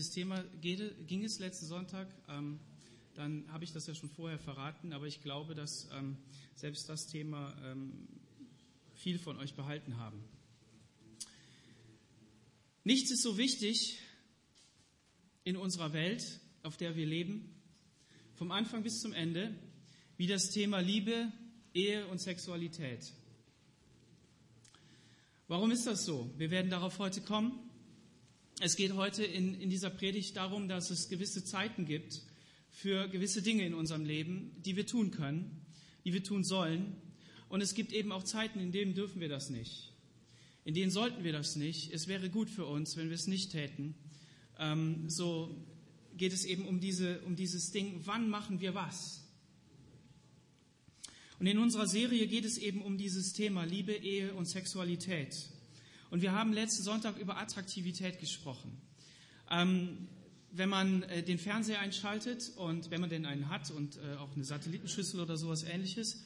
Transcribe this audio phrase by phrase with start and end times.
[0.00, 2.58] welches Thema ging es letzten Sonntag, ähm,
[3.16, 6.16] dann habe ich das ja schon vorher verraten, aber ich glaube, dass ähm,
[6.54, 8.08] selbst das Thema ähm,
[8.94, 10.24] viel von euch behalten haben.
[12.82, 13.98] Nichts ist so wichtig
[15.44, 17.54] in unserer Welt, auf der wir leben,
[18.36, 19.54] vom Anfang bis zum Ende,
[20.16, 21.30] wie das Thema Liebe,
[21.74, 23.12] Ehe und Sexualität.
[25.46, 26.32] Warum ist das so?
[26.38, 27.69] Wir werden darauf heute kommen.
[28.62, 32.20] Es geht heute in, in dieser Predigt darum, dass es gewisse Zeiten gibt
[32.68, 35.64] für gewisse Dinge in unserem Leben, die wir tun können,
[36.04, 36.94] die wir tun sollen.
[37.48, 39.94] Und es gibt eben auch Zeiten, in denen dürfen wir das nicht.
[40.66, 41.90] In denen sollten wir das nicht.
[41.94, 43.94] Es wäre gut für uns, wenn wir es nicht täten.
[44.58, 45.56] Ähm, so
[46.18, 49.24] geht es eben um, diese, um dieses Ding, wann machen wir was?
[51.38, 55.48] Und in unserer Serie geht es eben um dieses Thema Liebe, Ehe und Sexualität.
[56.10, 58.80] Und wir haben letzten Sonntag über Attraktivität gesprochen.
[59.50, 60.08] Ähm,
[60.52, 64.34] wenn man äh, den Fernseher einschaltet und wenn man denn einen hat und äh, auch
[64.34, 66.24] eine Satellitenschüssel oder sowas ähnliches,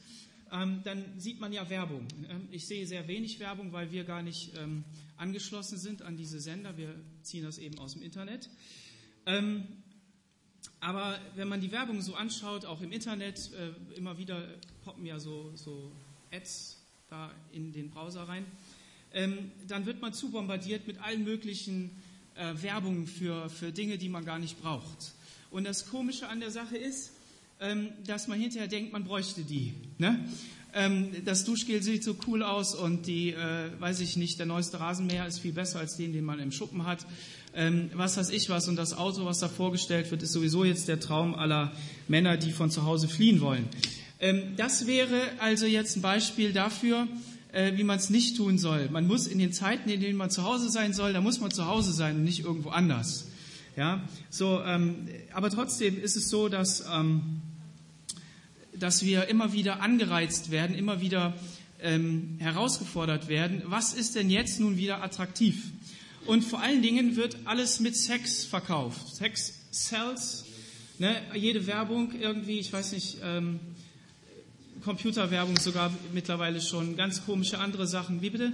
[0.51, 2.07] ähm, dann sieht man ja Werbung.
[2.29, 4.85] Ähm, ich sehe sehr wenig Werbung, weil wir gar nicht ähm,
[5.17, 6.77] angeschlossen sind an diese Sender.
[6.77, 8.49] Wir ziehen das eben aus dem Internet.
[9.27, 9.67] Ähm,
[10.81, 14.49] aber wenn man die Werbung so anschaut, auch im Internet, äh, immer wieder
[14.83, 15.93] poppen ja so, so
[16.31, 18.47] Ads da in den Browser rein,
[19.15, 21.91] ähm, dann wird man zu bombardiert mit allen möglichen
[22.35, 25.15] äh, Werbungen für, für Dinge, die man gar nicht braucht.
[25.51, 27.13] Und das Komische an der Sache ist,
[27.61, 29.73] ähm, dass man hinterher denkt, man bräuchte die.
[29.99, 30.19] Ne?
[30.75, 34.81] Ähm, das Duschgel sieht so cool aus und die, äh, weiß ich nicht, der neueste
[34.81, 37.07] Rasenmäher ist viel besser als den, den man im Schuppen hat.
[37.55, 40.89] Ähm, was weiß ich was und das Auto, was da vorgestellt wird, ist sowieso jetzt
[40.89, 41.71] der Traum aller
[42.09, 43.69] Männer, die von zu Hause fliehen wollen.
[44.19, 47.07] Ähm, das wäre also jetzt ein Beispiel dafür,
[47.55, 48.89] äh, wie man es nicht tun soll.
[48.91, 51.51] Man muss in den Zeiten, in denen man zu Hause sein soll, da muss man
[51.51, 53.29] zu Hause sein und nicht irgendwo anders.
[53.77, 57.41] Ja, so, ähm, aber trotzdem ist es so, dass, ähm,
[58.79, 61.35] dass wir immer wieder angereizt werden, immer wieder
[61.81, 63.63] ähm, herausgefordert werden.
[63.67, 65.73] Was ist denn jetzt nun wieder attraktiv?
[66.27, 69.17] Und vor allen Dingen wird alles mit Sex verkauft.
[69.17, 70.45] Sex sells.
[70.99, 71.15] Ne?
[71.35, 73.59] Jede Werbung irgendwie, ich weiß nicht, ähm,
[74.85, 78.21] Computerwerbung sogar mittlerweile schon, ganz komische andere Sachen.
[78.23, 78.53] Wie bitte?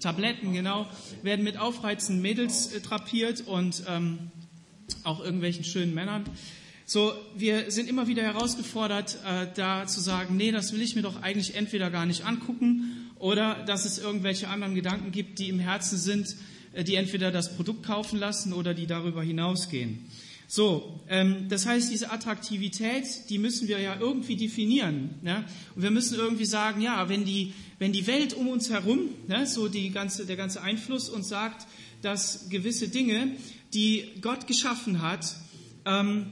[0.00, 0.86] Tabletten, genau,
[1.22, 4.18] werden mit aufreizenden Mädels äh, drapiert und ähm,
[5.02, 6.24] auch irgendwelchen schönen Männern.
[6.84, 11.02] So, wir sind immer wieder herausgefordert, äh, da zu sagen, nee, das will ich mir
[11.02, 15.60] doch eigentlich entweder gar nicht angucken oder dass es irgendwelche anderen Gedanken gibt, die im
[15.60, 16.36] Herzen sind,
[16.74, 20.04] äh, die entweder das Produkt kaufen lassen oder die darüber hinausgehen.
[20.54, 25.16] So, ähm, das heißt, diese Attraktivität, die müssen wir ja irgendwie definieren.
[25.20, 25.44] Ne?
[25.74, 29.48] Und wir müssen irgendwie sagen, ja, wenn die, wenn die Welt um uns herum, ne,
[29.48, 31.66] so die ganze, der ganze Einfluss uns sagt,
[32.02, 33.32] dass gewisse Dinge,
[33.72, 35.34] die Gott geschaffen hat,
[35.86, 36.26] ähm,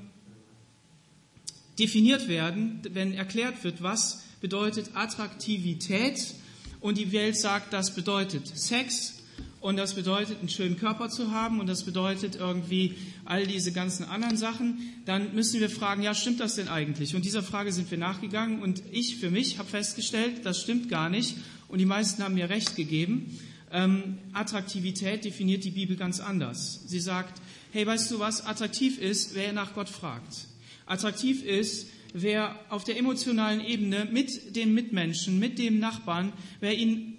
[1.81, 6.35] definiert werden, wenn erklärt wird, was bedeutet Attraktivität
[6.79, 9.22] und die Welt sagt, das bedeutet Sex,
[9.63, 14.05] und das bedeutet, einen schönen Körper zu haben und das bedeutet irgendwie all diese ganzen
[14.05, 17.15] anderen Sachen, dann müssen wir fragen, ja, stimmt das denn eigentlich?
[17.15, 21.09] Und dieser Frage sind wir nachgegangen und ich für mich habe festgestellt, das stimmt gar
[21.09, 21.37] nicht
[21.69, 23.39] und die meisten haben mir recht gegeben.
[23.71, 26.83] Ähm, Attraktivität definiert die Bibel ganz anders.
[26.87, 27.41] Sie sagt,
[27.71, 30.49] hey, weißt du was, attraktiv ist, wer nach Gott fragt.
[30.87, 37.17] Attraktiv ist, wer auf der emotionalen Ebene mit den Mitmenschen, mit dem Nachbarn, wer ihn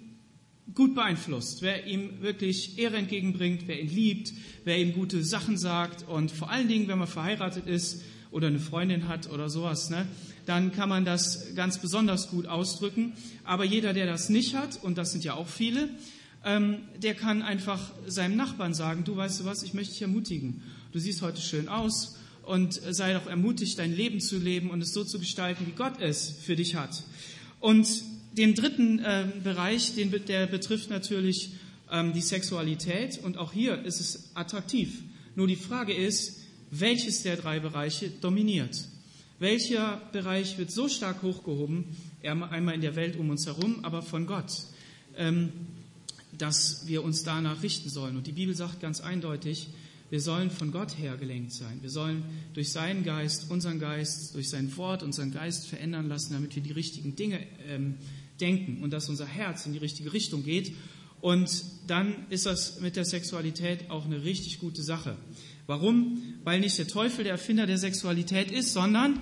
[0.72, 4.32] gut beeinflusst, wer ihm wirklich Ehre entgegenbringt, wer ihn liebt,
[4.64, 8.58] wer ihm gute Sachen sagt und vor allen Dingen, wenn man verheiratet ist oder eine
[8.58, 10.06] Freundin hat oder sowas, ne,
[10.46, 13.12] dann kann man das ganz besonders gut ausdrücken.
[13.44, 15.90] Aber jeder, der das nicht hat, und das sind ja auch viele,
[16.44, 20.62] ähm, der kann einfach seinem Nachbarn sagen, du weißt du was, ich möchte dich ermutigen.
[20.92, 24.92] Du siehst heute schön aus und sei doch ermutigt, dein Leben zu leben und es
[24.92, 27.02] so zu gestalten, wie Gott es für dich hat.
[27.60, 27.86] Und
[28.36, 31.52] den dritten äh, Bereich, den, der betrifft natürlich
[31.90, 35.02] ähm, die Sexualität und auch hier ist es attraktiv.
[35.36, 36.40] Nur die Frage ist,
[36.70, 38.88] welches der drei Bereiche dominiert?
[39.38, 41.84] Welcher Bereich wird so stark hochgehoben,
[42.22, 44.52] einmal in der Welt um uns herum, aber von Gott,
[45.16, 45.52] ähm,
[46.36, 48.16] dass wir uns danach richten sollen?
[48.16, 49.68] Und die Bibel sagt ganz eindeutig,
[50.10, 51.78] wir sollen von Gott her gelenkt sein.
[51.80, 52.22] Wir sollen
[52.52, 56.72] durch seinen Geist, unseren Geist, durch sein Wort unseren Geist verändern lassen, damit wir die
[56.72, 57.96] richtigen Dinge ähm,
[58.40, 60.74] denken und dass unser Herz in die richtige Richtung geht.
[61.20, 65.16] Und dann ist das mit der Sexualität auch eine richtig gute Sache.
[65.66, 66.22] Warum?
[66.44, 69.20] Weil nicht der Teufel der Erfinder der Sexualität ist, sondern,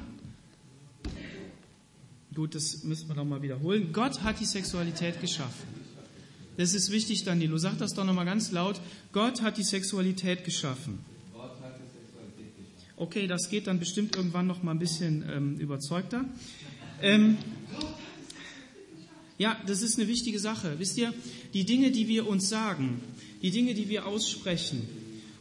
[2.34, 5.68] gut, das müssen wir nochmal wiederholen, Gott hat die Sexualität geschaffen.
[6.56, 7.56] Das ist wichtig, Danilo.
[7.56, 8.80] Sag das doch nochmal ganz laut.
[9.12, 10.98] Gott hat die Sexualität geschaffen.
[12.96, 16.24] Okay, das geht dann bestimmt irgendwann noch mal ein bisschen ähm, überzeugter.
[17.00, 17.38] Ähm,
[19.42, 20.76] ja, das ist eine wichtige Sache.
[20.78, 21.12] Wisst ihr,
[21.52, 23.00] die Dinge, die wir uns sagen,
[23.42, 24.86] die Dinge, die wir aussprechen,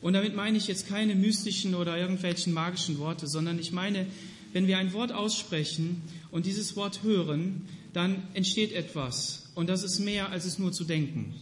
[0.01, 4.07] und damit meine ich jetzt keine mystischen oder irgendwelchen magischen Worte, sondern ich meine,
[4.53, 6.01] wenn wir ein Wort aussprechen
[6.31, 9.51] und dieses Wort hören, dann entsteht etwas.
[9.53, 11.35] Und das ist mehr, als es nur zu denken.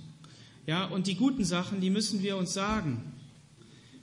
[0.68, 3.14] Ja, und die guten Sachen, die müssen wir uns sagen.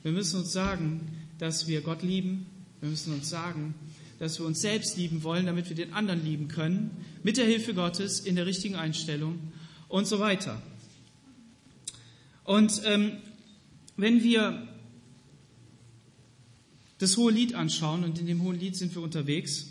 [0.02, 1.00] Wir müssen uns sagen,
[1.38, 2.46] dass wir Gott lieben.
[2.80, 3.74] Wir müssen uns sagen,
[4.18, 6.90] dass wir uns selbst lieben wollen, damit wir den anderen lieben können,
[7.22, 9.38] mit der Hilfe Gottes, in der richtigen Einstellung
[9.88, 10.62] und so weiter.
[12.44, 13.12] Und ähm,
[13.96, 14.68] wenn wir
[16.98, 19.66] das hohe Lied anschauen, und in dem hohen Lied sind wir unterwegs,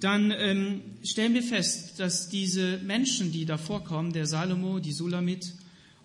[0.00, 5.52] dann ähm, stellen wir fest, dass diese Menschen, die da vorkommen, der Salomo, die Sulamit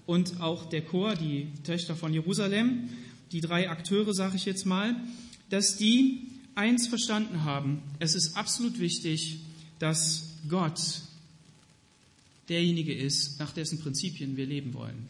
[0.06, 2.90] und auch der Chor, die Töchter von Jerusalem,
[3.32, 4.96] die drei Akteure, sage ich jetzt mal,
[5.50, 7.82] dass die eins verstanden haben.
[8.00, 9.40] Es ist absolut wichtig,
[9.80, 10.80] dass Gott
[12.50, 15.08] derjenige ist, nach dessen Prinzipien wir leben wollen.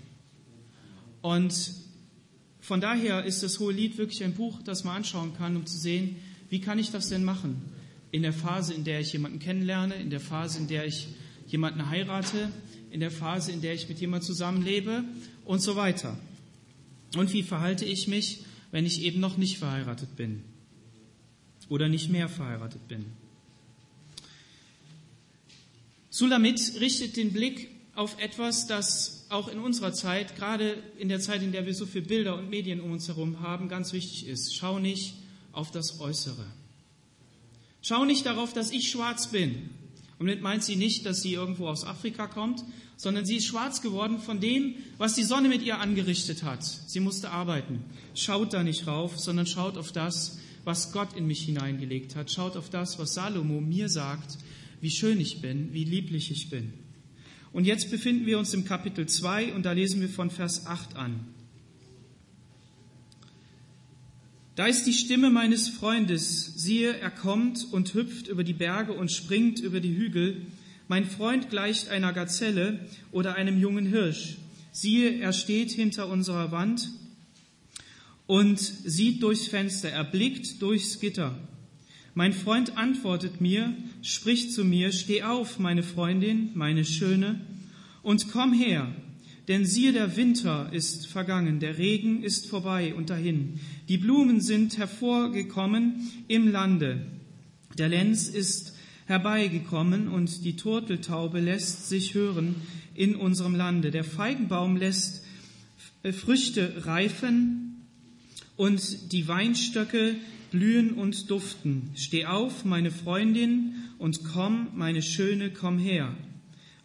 [1.21, 1.73] Und
[2.61, 5.77] von daher ist das Hohe Lied wirklich ein Buch, das man anschauen kann, um zu
[5.77, 6.15] sehen,
[6.49, 7.61] wie kann ich das denn machen?
[8.11, 11.07] In der Phase, in der ich jemanden kennenlerne, in der Phase, in der ich
[11.47, 12.51] jemanden heirate,
[12.91, 15.03] in der Phase, in der ich mit jemandem zusammenlebe
[15.43, 16.17] und so weiter.
[17.15, 18.39] Und wie verhalte ich mich,
[18.75, 20.43] wenn ich eben noch nicht verheiratet bin
[21.69, 23.05] oder nicht mehr verheiratet bin?
[26.09, 31.41] Sulamit richtet den Blick auf etwas, das auch in unserer Zeit, gerade in der Zeit,
[31.41, 34.53] in der wir so viele Bilder und Medien um uns herum haben, ganz wichtig ist.
[34.53, 35.13] Schau nicht
[35.53, 36.45] auf das Äußere.
[37.81, 39.69] Schau nicht darauf, dass ich schwarz bin.
[40.17, 42.63] Und damit meint sie nicht, dass sie irgendwo aus Afrika kommt,
[42.95, 46.63] sondern sie ist schwarz geworden von dem, was die Sonne mit ihr angerichtet hat.
[46.63, 47.83] Sie musste arbeiten.
[48.13, 52.31] Schaut da nicht rauf, sondern schaut auf das, was Gott in mich hineingelegt hat.
[52.31, 54.37] Schaut auf das, was Salomo mir sagt,
[54.79, 56.73] wie schön ich bin, wie lieblich ich bin.
[57.51, 60.95] Und jetzt befinden wir uns im Kapitel 2 und da lesen wir von Vers 8
[60.95, 61.34] an.
[64.55, 69.11] Da ist die Stimme meines Freundes, siehe, er kommt und hüpft über die Berge und
[69.11, 70.43] springt über die Hügel,
[70.87, 72.79] mein Freund gleicht einer Gazelle
[73.11, 74.37] oder einem jungen Hirsch.
[74.71, 76.89] Siehe, er steht hinter unserer Wand
[78.27, 81.37] und sieht durchs Fenster, er blickt durchs Gitter.
[82.13, 83.73] Mein Freund antwortet mir,
[84.03, 87.41] spricht zu mir, steh auf, meine Freundin, meine Schöne,
[88.03, 88.95] und komm her,
[89.47, 93.59] denn siehe, der Winter ist vergangen, der Regen ist vorbei und dahin.
[93.87, 97.05] Die Blumen sind hervorgekommen im Lande.
[97.77, 98.73] Der Lenz ist
[99.05, 102.55] herbeigekommen und die Turteltaube lässt sich hören
[102.95, 103.91] in unserem Lande.
[103.91, 105.23] Der Feigenbaum lässt
[106.03, 107.85] äh, Früchte reifen
[108.55, 110.15] und die Weinstöcke
[110.51, 111.91] blühen und duften.
[111.95, 116.15] Steh auf, meine Freundin, und komm, meine Schöne, komm her.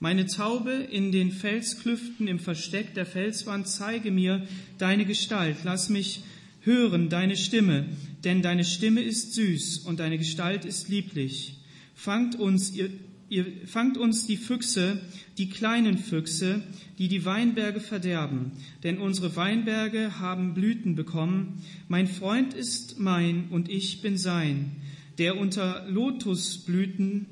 [0.02, 4.46] Meine Taube in den Felsklüften im Versteck der Felswand, zeige mir
[4.78, 5.58] deine Gestalt.
[5.62, 6.22] Lass mich
[6.62, 7.84] hören deine Stimme,
[8.24, 11.58] denn deine Stimme ist süß und deine Gestalt ist lieblich.
[11.94, 12.88] Fangt uns, ihr,
[13.28, 15.02] ihr, fangt uns die Füchse,
[15.36, 16.62] die kleinen Füchse,
[16.98, 21.62] die die Weinberge verderben, denn unsere Weinberge haben Blüten bekommen.
[21.88, 24.76] Mein Freund ist mein und ich bin sein,
[25.18, 27.26] der unter Lotusblüten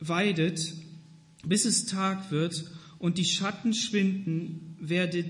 [0.00, 0.74] weidet,
[1.44, 2.64] bis es Tag wird
[2.98, 5.24] und die Schatten schwinden, werde,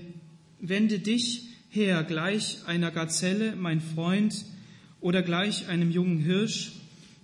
[0.59, 4.45] wende dich her gleich einer Gazelle, mein Freund,
[4.99, 6.73] oder gleich einem jungen Hirsch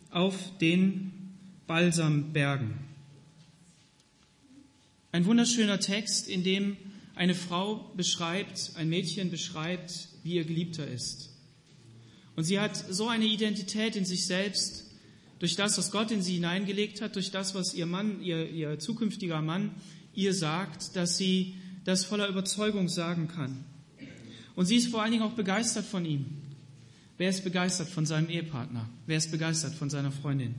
[0.09, 1.11] auf den
[1.67, 2.73] Balsambergen.
[5.11, 6.77] Ein wunderschöner Text, in dem
[7.15, 11.29] eine Frau beschreibt, ein Mädchen beschreibt, wie ihr Geliebter ist.
[12.35, 14.86] Und sie hat so eine Identität in sich selbst,
[15.39, 18.79] durch das, was Gott in sie hineingelegt hat, durch das, was ihr Mann, ihr, ihr
[18.79, 19.71] zukünftiger Mann
[20.17, 23.63] ihr sagt, dass sie das voller Überzeugung sagen kann.
[24.55, 26.25] Und sie ist vor allen Dingen auch begeistert von ihm.
[27.17, 28.89] Wer ist begeistert von seinem Ehepartner?
[29.05, 30.55] Wer ist begeistert von seiner Freundin?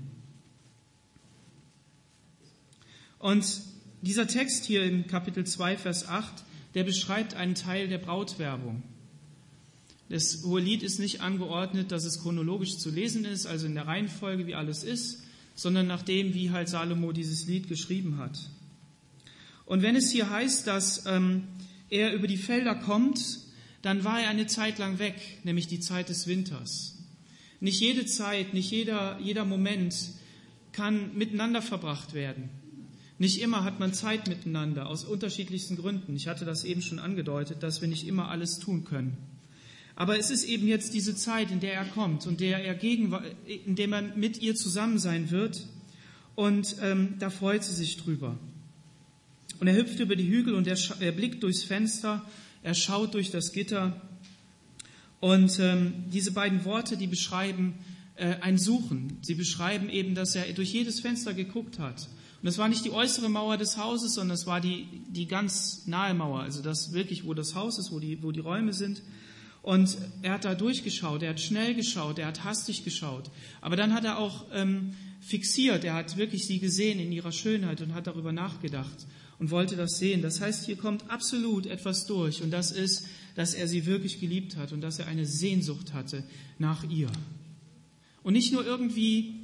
[3.18, 3.44] Und
[4.00, 6.44] dieser Text hier im Kapitel 2, Vers 8,
[6.75, 8.85] der beschreibt einen Teil der Brautwerbung.
[10.08, 14.46] Das Hohelied ist nicht angeordnet, dass es chronologisch zu lesen ist, also in der Reihenfolge,
[14.46, 15.22] wie alles ist,
[15.54, 18.38] sondern nach dem, wie halt Salomo dieses Lied geschrieben hat.
[19.66, 21.42] Und wenn es hier heißt, dass ähm,
[21.90, 23.40] er über die Felder kommt,
[23.82, 26.96] dann war er eine Zeit lang weg, nämlich die Zeit des Winters.
[27.60, 29.94] Nicht jede Zeit, nicht jeder, jeder Moment
[30.72, 32.48] kann miteinander verbracht werden.
[33.18, 36.14] Nicht immer hat man Zeit miteinander, aus unterschiedlichsten Gründen.
[36.14, 39.16] Ich hatte das eben schon angedeutet, dass wir nicht immer alles tun können.
[39.98, 43.74] Aber es ist eben jetzt diese Zeit, in der er kommt und der er in
[43.74, 45.66] der er mit ihr zusammen sein wird.
[46.36, 48.38] Und ähm, da freut sie sich drüber.
[49.58, 52.24] Und er hüpft über die Hügel und er, er blickt durchs Fenster,
[52.62, 54.00] er schaut durch das Gitter.
[55.18, 57.74] Und ähm, diese beiden Worte, die beschreiben
[58.14, 59.18] äh, ein Suchen.
[59.22, 62.02] Sie beschreiben eben, dass er durch jedes Fenster geguckt hat.
[62.40, 65.88] Und das war nicht die äußere Mauer des Hauses, sondern es war die, die ganz
[65.88, 69.02] nahe Mauer, also das wirklich, wo das Haus ist, wo die, wo die Räume sind.
[69.62, 73.30] Und er hat da durchgeschaut, er hat schnell geschaut, er hat hastig geschaut.
[73.60, 77.80] Aber dann hat er auch ähm, fixiert, er hat wirklich sie gesehen in ihrer Schönheit
[77.80, 79.06] und hat darüber nachgedacht
[79.38, 80.22] und wollte das sehen.
[80.22, 84.56] Das heißt, hier kommt absolut etwas durch und das ist, dass er sie wirklich geliebt
[84.56, 86.24] hat und dass er eine Sehnsucht hatte
[86.58, 87.10] nach ihr.
[88.22, 89.34] Und nicht nur irgendwie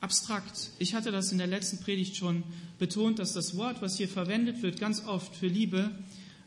[0.00, 0.70] abstrakt.
[0.78, 2.42] Ich hatte das in der letzten Predigt schon
[2.78, 5.90] betont, dass das Wort, was hier verwendet wird, ganz oft für Liebe,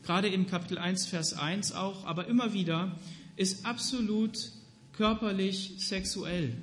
[0.03, 2.97] gerade im Kapitel 1, Vers 1 auch, aber immer wieder,
[3.35, 4.51] ist absolut
[4.93, 6.53] körperlich sexuell.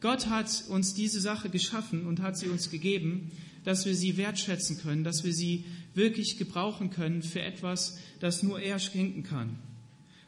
[0.00, 3.32] Gott hat uns diese Sache geschaffen und hat sie uns gegeben,
[3.64, 8.60] dass wir sie wertschätzen können, dass wir sie wirklich gebrauchen können für etwas, das nur
[8.60, 9.58] er schenken kann.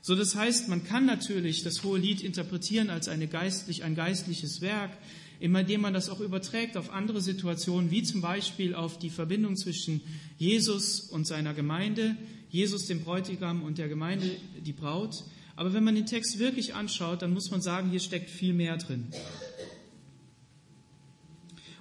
[0.02, 4.60] So, das heißt, man kann natürlich das hohe Lied interpretieren als eine geistlich, ein geistliches
[4.60, 4.90] Werk,
[5.40, 10.02] indem man das auch überträgt auf andere Situationen, wie zum Beispiel auf die Verbindung zwischen
[10.38, 12.16] Jesus und seiner Gemeinde,
[12.50, 14.30] Jesus dem Bräutigam und der Gemeinde
[14.64, 15.24] die Braut.
[15.56, 18.76] Aber wenn man den Text wirklich anschaut, dann muss man sagen, hier steckt viel mehr
[18.76, 19.06] drin.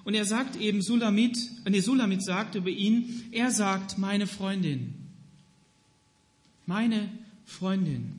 [0.04, 1.38] Und er sagt eben, Sulamit,
[1.68, 4.94] nee, Sulamit sagt über ihn, er sagt, meine Freundin.
[6.66, 7.10] Meine
[7.44, 8.14] Freundin.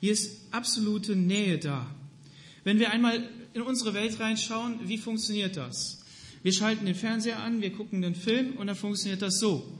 [0.00, 1.86] Hier ist absolute Nähe da.
[2.64, 6.00] Wenn wir einmal in unsere Welt reinschauen, wie funktioniert das?
[6.42, 9.78] Wir schalten den Fernseher an, wir gucken den Film und dann funktioniert das so.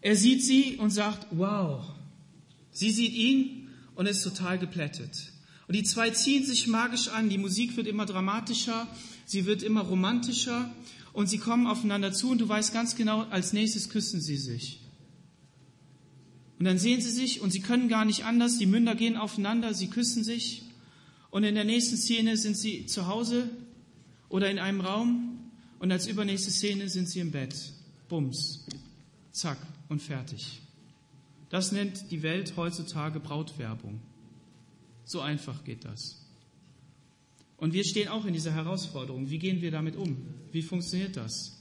[0.00, 1.84] Er sieht sie und sagt, wow.
[2.72, 5.32] Sie sieht ihn und ist total geplättet.
[5.66, 8.88] Und die zwei ziehen sich magisch an, die Musik wird immer dramatischer,
[9.26, 10.70] sie wird immer romantischer
[11.12, 14.80] und sie kommen aufeinander zu und du weißt ganz genau, als nächstes küssen sie sich.
[16.58, 19.74] Und dann sehen sie sich und sie können gar nicht anders, die Münder gehen aufeinander,
[19.74, 20.62] sie küssen sich
[21.30, 23.48] und in der nächsten Szene sind sie zu Hause
[24.28, 25.38] oder in einem Raum
[25.78, 27.54] und als übernächste Szene sind sie im Bett.
[28.08, 28.66] Bums,
[29.32, 29.58] zack
[29.88, 30.60] und fertig.
[31.48, 34.00] Das nennt die Welt heutzutage Brautwerbung.
[35.04, 36.20] So einfach geht das.
[37.56, 39.30] Und wir stehen auch in dieser Herausforderung.
[39.30, 40.16] Wie gehen wir damit um?
[40.52, 41.56] Wie funktioniert das?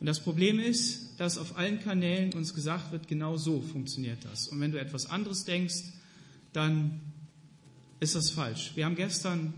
[0.00, 4.48] Und das Problem ist, dass auf allen Kanälen uns gesagt wird, genau so funktioniert das.
[4.48, 5.84] Und wenn du etwas anderes denkst,
[6.52, 7.00] dann
[8.00, 8.72] ist das falsch.
[8.74, 9.54] Wir haben gestern,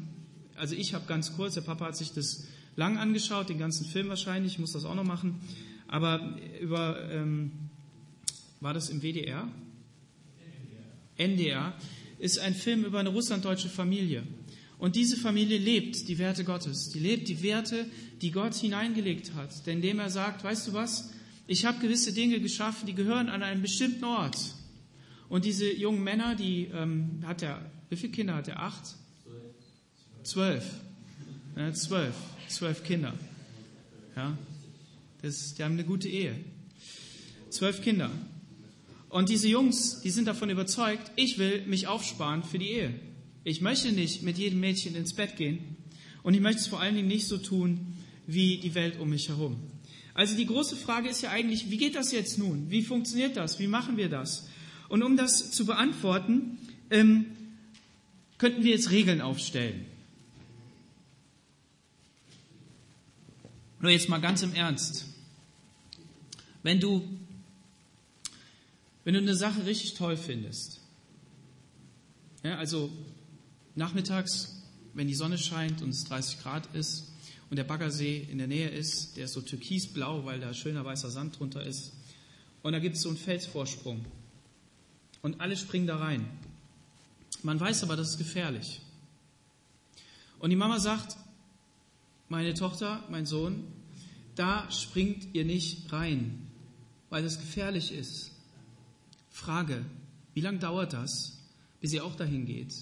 [0.56, 4.08] also ich habe ganz kurz, der Papa hat sich das lang angeschaut, den ganzen Film
[4.08, 5.40] wahrscheinlich, ich muss das auch noch machen,
[5.88, 7.52] aber über, ähm,
[8.60, 9.48] war das im WDR?
[11.16, 11.72] NDR.
[11.72, 11.74] NDR
[12.18, 14.24] ist ein Film über eine russlanddeutsche Familie.
[14.78, 16.90] Und diese Familie lebt die Werte Gottes.
[16.90, 17.86] Die lebt die Werte,
[18.22, 19.66] die Gott hineingelegt hat.
[19.66, 21.10] Denn indem er sagt, weißt du was,
[21.46, 24.38] ich habe gewisse Dinge geschaffen, die gehören an einen bestimmten Ort.
[25.28, 28.60] Und diese jungen Männer, die ähm, hat er wie viele Kinder hat er?
[28.60, 28.96] Acht?
[30.22, 30.64] Zwölf.
[31.56, 32.14] Ja, zwölf.
[32.48, 33.14] Zwölf Kinder.
[34.16, 34.36] Ja,
[35.22, 36.34] das, die haben eine gute Ehe.
[37.50, 38.10] Zwölf Kinder.
[39.08, 42.94] Und diese Jungs, die sind davon überzeugt, ich will mich aufsparen für die Ehe.
[43.44, 45.76] Ich möchte nicht mit jedem Mädchen ins Bett gehen.
[46.22, 47.94] Und ich möchte es vor allen Dingen nicht so tun
[48.26, 49.56] wie die Welt um mich herum.
[50.12, 52.70] Also die große Frage ist ja eigentlich, wie geht das jetzt nun?
[52.70, 53.58] Wie funktioniert das?
[53.58, 54.48] Wie machen wir das?
[54.88, 56.58] Und um das zu beantworten,
[56.90, 57.26] ähm,
[58.38, 59.84] könnten wir jetzt Regeln aufstellen.
[63.80, 65.06] Nur jetzt mal ganz im Ernst.
[66.62, 67.02] Wenn du,
[69.04, 70.80] wenn du eine Sache richtig toll findest,
[72.42, 72.90] ja, also
[73.74, 74.62] nachmittags,
[74.94, 77.12] wenn die Sonne scheint und es 30 Grad ist
[77.50, 81.10] und der Baggersee in der Nähe ist, der ist so türkisblau, weil da schöner weißer
[81.10, 81.92] Sand drunter ist,
[82.62, 84.04] und da gibt es so einen Felsvorsprung
[85.22, 86.28] und alle springen da rein.
[87.42, 88.80] Man weiß aber, das ist gefährlich.
[90.38, 91.16] Und die Mama sagt,
[92.28, 93.64] meine Tochter, mein Sohn,
[94.34, 96.48] da springt ihr nicht rein,
[97.10, 98.32] weil es gefährlich ist.
[99.30, 99.84] Frage,
[100.34, 101.38] wie lange dauert das,
[101.80, 102.74] bis ihr auch dahin geht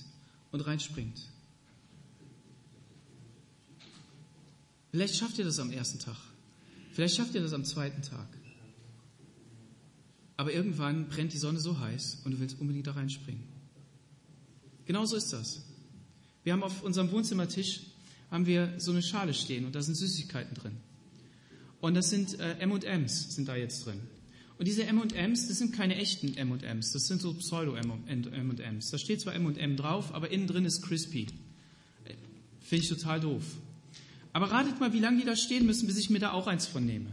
[0.52, 1.30] und reinspringt?
[4.90, 6.16] Vielleicht schafft ihr das am ersten Tag.
[6.92, 8.28] Vielleicht schafft ihr das am zweiten Tag.
[10.38, 13.55] Aber irgendwann brennt die Sonne so heiß und du willst unbedingt da reinspringen.
[14.86, 15.62] Genauso ist das.
[16.44, 17.80] Wir haben auf unserem Wohnzimmertisch
[18.30, 20.76] haben wir so eine Schale stehen und da sind Süßigkeiten drin.
[21.80, 24.00] Und das sind äh, M&Ms sind da jetzt drin.
[24.58, 28.90] Und diese M&Ms, das sind keine echten M&Ms, das sind so Pseudo-M&Ms.
[28.90, 31.26] Da steht zwar M&M drauf, aber innen drin ist crispy.
[32.60, 33.44] Finde ich total doof.
[34.32, 36.66] Aber ratet mal, wie lange die da stehen müssen, bis ich mir da auch eins
[36.66, 37.10] von nehme.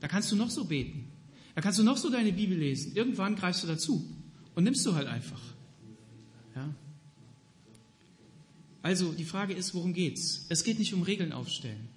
[0.00, 1.06] Da kannst du noch so beten.
[1.54, 2.94] Da kannst du noch so deine Bibel lesen.
[2.94, 4.19] Irgendwann greifst du dazu
[4.54, 5.40] und nimmst du halt einfach.
[6.54, 6.74] Ja?
[8.82, 10.46] Also die Frage ist, worum geht's?
[10.48, 11.88] Es geht nicht um Regeln aufstellen.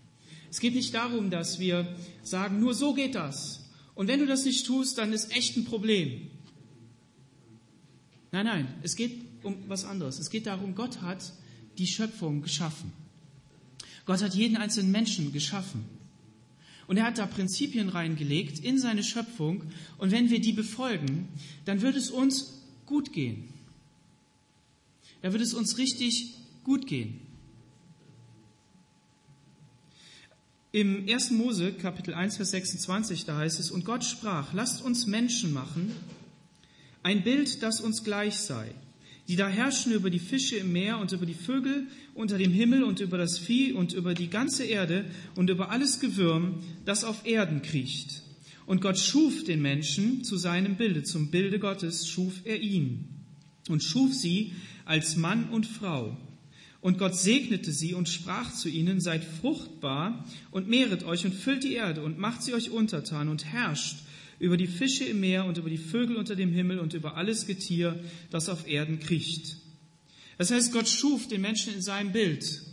[0.49, 3.69] Es geht nicht darum, dass wir sagen, nur so geht das.
[3.95, 6.29] Und wenn du das nicht tust, dann ist echt ein Problem.
[8.31, 10.19] Nein, nein, es geht um was anderes.
[10.19, 11.33] Es geht darum, Gott hat
[11.77, 12.91] die Schöpfung geschaffen.
[14.05, 15.85] Gott hat jeden einzelnen Menschen geschaffen.
[16.87, 19.63] Und er hat da Prinzipien reingelegt in seine Schöpfung.
[19.97, 21.27] Und wenn wir die befolgen,
[21.65, 23.49] dann wird es uns gut gehen.
[25.21, 27.19] Da wird es uns richtig gut gehen.
[30.71, 31.31] Im 1.
[31.31, 35.95] Mose, Kapitel 1, Vers 26, da heißt es, und Gott sprach, lasst uns Menschen machen,
[37.03, 38.73] ein Bild, das uns gleich sei,
[39.27, 42.83] die da herrschen über die Fische im Meer und über die Vögel unter dem Himmel
[42.83, 47.25] und über das Vieh und über die ganze Erde und über alles Gewürm, das auf
[47.25, 48.21] Erden kriecht.
[48.65, 53.09] Und Gott schuf den Menschen zu seinem Bilde, zum Bilde Gottes schuf er ihn
[53.69, 54.53] und schuf sie
[54.85, 56.17] als Mann und Frau.
[56.81, 61.63] Und Gott segnete sie und sprach zu ihnen, seid fruchtbar und mehret euch und füllt
[61.63, 63.99] die Erde und macht sie euch untertan und herrscht
[64.39, 67.45] über die Fische im Meer und über die Vögel unter dem Himmel und über alles
[67.47, 69.57] Getier, das auf Erden kriecht.
[70.37, 72.63] Das heißt, Gott schuf den Menschen in seinem Bild.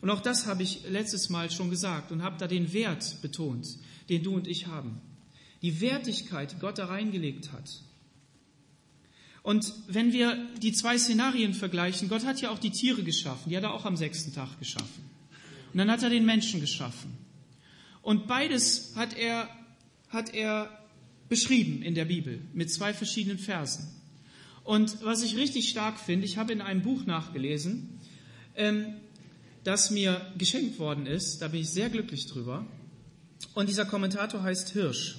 [0.00, 3.76] Und auch das habe ich letztes Mal schon gesagt und habe da den Wert betont,
[4.08, 5.00] den du und ich haben.
[5.62, 7.82] Die Wertigkeit, die Gott da reingelegt hat.
[9.42, 13.56] Und wenn wir die zwei Szenarien vergleichen, Gott hat ja auch die Tiere geschaffen, die
[13.56, 15.04] hat er auch am sechsten Tag geschaffen.
[15.72, 17.16] Und dann hat er den Menschen geschaffen.
[18.02, 19.48] Und beides hat er,
[20.08, 20.79] hat er
[21.30, 23.88] beschrieben in der Bibel mit zwei verschiedenen Versen.
[24.64, 27.88] Und was ich richtig stark finde, ich habe in einem Buch nachgelesen,
[28.56, 28.94] ähm,
[29.64, 32.66] das mir geschenkt worden ist, da bin ich sehr glücklich drüber.
[33.54, 35.16] Und dieser Kommentator heißt Hirsch.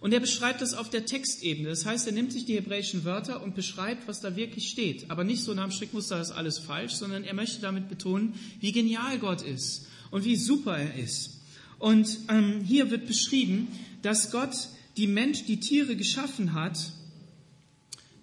[0.00, 1.68] Und er beschreibt das auf der Textebene.
[1.68, 5.10] Das heißt, er nimmt sich die hebräischen Wörter und beschreibt, was da wirklich steht.
[5.10, 8.72] Aber nicht so nach dem Strickmuster ist alles falsch, sondern er möchte damit betonen, wie
[8.72, 11.40] genial Gott ist und wie super er ist.
[11.78, 13.68] Und ähm, hier wird beschrieben,
[14.02, 16.92] dass Gott die Mensch, die Tiere geschaffen hat.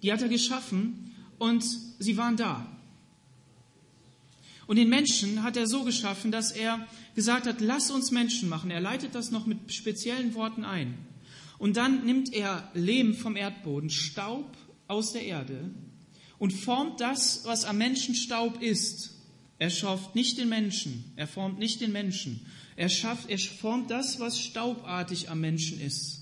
[0.02, 1.64] Die hat er geschaffen und
[1.98, 2.66] sie waren da.
[4.66, 8.70] Und den Menschen hat er so geschaffen, dass er gesagt hat, lass uns Menschen machen.
[8.70, 10.96] Er leitet das noch mit speziellen Worten ein.
[11.58, 14.56] Und dann nimmt er Lehm vom Erdboden, Staub
[14.86, 15.70] aus der Erde
[16.38, 19.10] und formt das, was am Menschen Staub ist.
[19.58, 22.46] Er schafft nicht den Menschen, er formt nicht den Menschen.
[22.76, 26.19] Er schafft, er formt das, was staubartig am Menschen ist.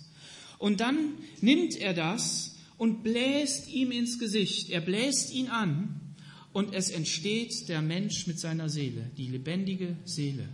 [0.58, 4.70] Und dann nimmt er das und bläst ihm ins Gesicht.
[4.70, 6.00] Er bläst ihn an
[6.52, 10.48] und es entsteht der Mensch mit seiner Seele, die lebendige Seele.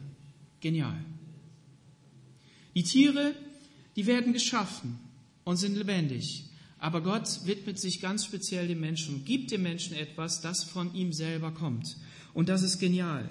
[0.60, 0.98] Genial.
[2.74, 3.34] Die Tiere
[3.96, 4.98] die werden geschaffen
[5.44, 6.44] und sind lebendig.
[6.78, 11.12] Aber Gott widmet sich ganz speziell dem Menschen gibt dem Menschen etwas, das von ihm
[11.12, 11.96] selber kommt.
[12.34, 13.30] Und das ist genial.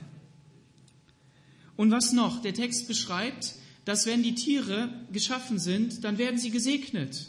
[1.76, 2.42] Und was noch?
[2.42, 7.28] Der Text beschreibt, dass wenn die Tiere geschaffen sind, dann werden sie gesegnet.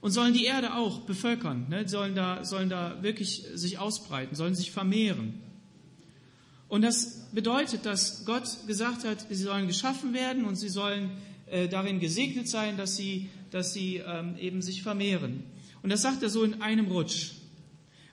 [0.00, 1.88] Und sollen die Erde auch bevölkern, ne?
[1.88, 5.34] sollen, da, sollen da wirklich sich ausbreiten, sollen sich vermehren.
[6.68, 11.10] Und das bedeutet, dass Gott gesagt hat, sie sollen geschaffen werden und sie sollen
[11.46, 15.42] äh, darin gesegnet sein, dass sie, dass sie ähm, eben sich vermehren.
[15.82, 17.32] Und das sagt er so in einem Rutsch.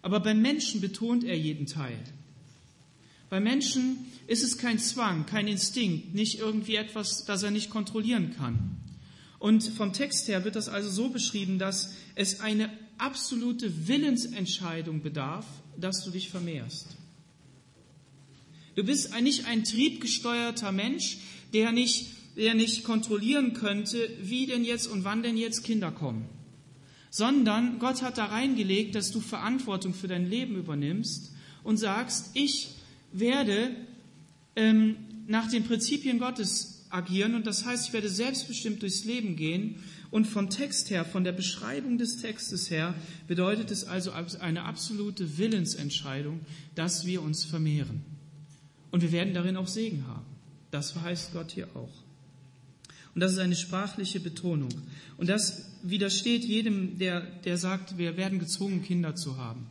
[0.01, 1.99] Aber beim Menschen betont er jeden Teil.
[3.29, 8.35] Bei Menschen ist es kein Zwang, kein Instinkt, nicht irgendwie etwas, das er nicht kontrollieren
[8.37, 8.77] kann.
[9.39, 15.45] Und vom Text her wird das also so beschrieben, dass es eine absolute Willensentscheidung bedarf,
[15.77, 16.95] dass du dich vermehrst.
[18.75, 21.17] Du bist nicht ein triebgesteuerter Mensch,
[21.53, 26.27] der nicht der nicht kontrollieren könnte, wie denn jetzt und wann denn jetzt Kinder kommen,
[27.09, 31.33] sondern Gott hat da reingelegt, dass du Verantwortung für dein Leben übernimmst
[31.63, 32.69] und sagst, ich
[33.19, 33.71] werde
[34.55, 34.97] ähm,
[35.27, 39.75] nach den Prinzipien Gottes agieren und das heißt, ich werde selbstbestimmt durchs Leben gehen
[40.11, 42.93] und vom Text her, von der Beschreibung des Textes her,
[43.27, 46.39] bedeutet es also eine absolute Willensentscheidung,
[46.73, 48.01] dass wir uns vermehren.
[48.91, 50.25] Und wir werden darin auch Segen haben.
[50.71, 51.91] Das verheißt Gott hier auch.
[53.13, 54.69] Und das ist eine sprachliche Betonung.
[55.17, 59.67] Und das widersteht jedem, der, der sagt, wir werden gezwungen, Kinder zu haben.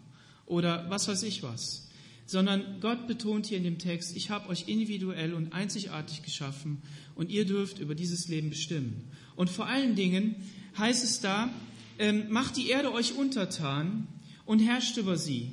[0.47, 1.84] Oder was weiß ich was.
[2.27, 6.83] Sondern Gott betont hier in dem Text, ich habe euch individuell und einzigartig geschaffen
[7.15, 9.11] und ihr dürft über dieses Leben bestimmen.
[9.37, 10.37] Und vor allen Dingen
[10.79, 11.51] heißt es da,
[11.99, 14.07] ähm, macht die Erde euch untertan
[14.47, 15.53] und herrscht über sie.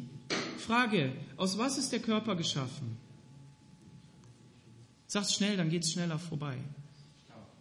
[0.58, 2.98] Frage, aus was ist der Körper geschaffen?
[5.08, 6.58] Sag's schnell, dann geht's schneller vorbei.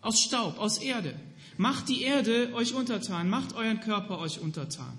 [0.02, 1.14] Aus Staub, aus Erde.
[1.56, 4.96] Macht die Erde euch untertan, macht euren Körper euch untertan.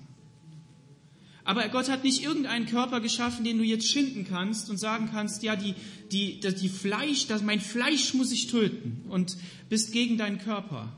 [1.44, 5.42] Aber Gott hat nicht irgendeinen Körper geschaffen, den du jetzt schinden kannst und sagen kannst,
[5.42, 5.74] ja, die,
[6.12, 9.36] die, die Fleisch, das, mein Fleisch muss ich töten und
[9.68, 10.92] bist gegen deinen Körper.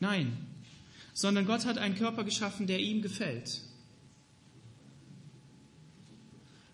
[0.00, 0.32] Nein,
[1.12, 3.60] sondern Gott hat einen Körper geschaffen, der ihm gefällt.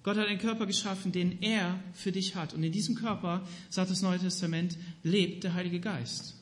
[0.02, 2.54] Gott hat einen Körper geschaffen, den er für dich hat.
[2.54, 6.36] Und in diesem Körper, sagt das Neue Testament, lebt der Heilige Geist.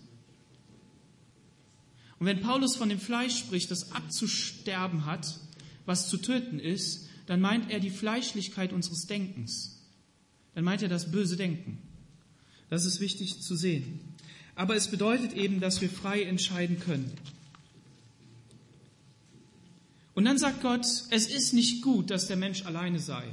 [2.21, 5.41] Und wenn Paulus von dem Fleisch spricht, das abzusterben hat,
[5.89, 9.81] was zu töten ist, dann meint er die Fleischlichkeit unseres Denkens.
[10.55, 11.79] Dann meint er das böse Denken.
[12.69, 14.01] Das ist wichtig zu sehen.
[14.55, 17.11] Aber es bedeutet eben, dass wir frei entscheiden können.
[20.15, 23.25] Und dann sagt Gott, es ist nicht gut, dass der Mensch alleine sei.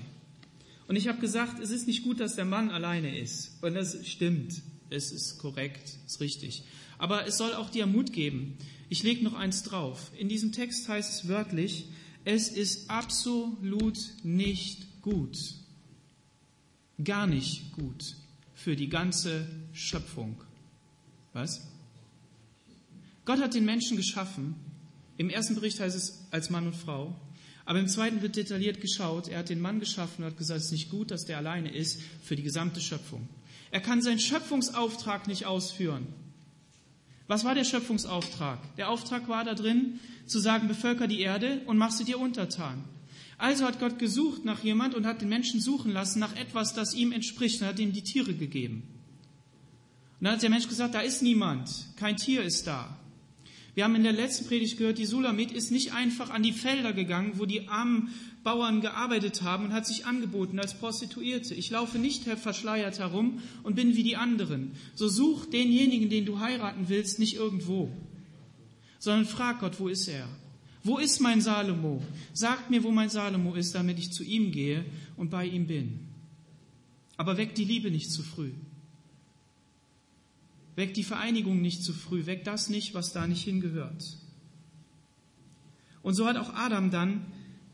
[0.88, 3.58] Und ich habe gesagt, es ist nicht gut, dass der Mann alleine ist.
[3.62, 4.62] Und das stimmt.
[4.90, 6.64] Es ist korrekt, ist richtig.
[7.00, 8.58] Aber es soll auch dir Mut geben.
[8.88, 10.12] Ich lege noch eins drauf.
[10.18, 11.88] In diesem Text heißt es wörtlich,
[12.26, 15.38] es ist absolut nicht gut,
[17.04, 18.16] gar nicht gut
[18.56, 20.42] für die ganze Schöpfung.
[21.34, 21.62] Was?
[23.26, 24.56] Gott hat den Menschen geschaffen.
[25.18, 27.16] Im ersten Bericht heißt es als Mann und Frau.
[27.66, 29.28] Aber im zweiten wird detailliert geschaut.
[29.28, 31.74] Er hat den Mann geschaffen und hat gesagt, es ist nicht gut, dass der alleine
[31.74, 33.28] ist für die gesamte Schöpfung.
[33.72, 36.08] Er kann seinen Schöpfungsauftrag nicht ausführen.
[37.28, 38.60] Was war der Schöpfungsauftrag?
[38.78, 42.84] Der Auftrag war da drin, zu sagen, bevölker die Erde und mach sie dir untertan.
[43.38, 46.94] Also hat Gott gesucht nach jemand und hat den Menschen suchen lassen nach etwas, das
[46.94, 48.84] ihm entspricht und hat ihm die Tiere gegeben.
[50.20, 52.98] Und dann hat der Mensch gesagt, da ist niemand, kein Tier ist da.
[53.74, 56.94] Wir haben in der letzten Predigt gehört, die Sulamit ist nicht einfach an die Felder
[56.94, 58.14] gegangen, wo die armen
[58.46, 61.56] Bauern gearbeitet haben und hat sich angeboten als Prostituierte.
[61.56, 64.74] Ich laufe nicht verschleiert herum und bin wie die anderen.
[64.94, 67.92] So such denjenigen, den du heiraten willst, nicht irgendwo,
[69.00, 70.30] sondern frag Gott, wo ist er?
[70.84, 72.04] Wo ist mein Salomo?
[72.34, 74.86] Sagt mir, wo mein Salomo ist, damit ich zu ihm gehe
[75.18, 76.02] und bei ihm bin.
[77.18, 78.52] Aber weck die Liebe nicht zu früh.
[80.76, 82.28] Weck die Vereinigung nicht zu früh.
[82.28, 84.04] Weck das nicht, was da nicht hingehört.
[86.04, 87.26] Und so hat auch Adam dann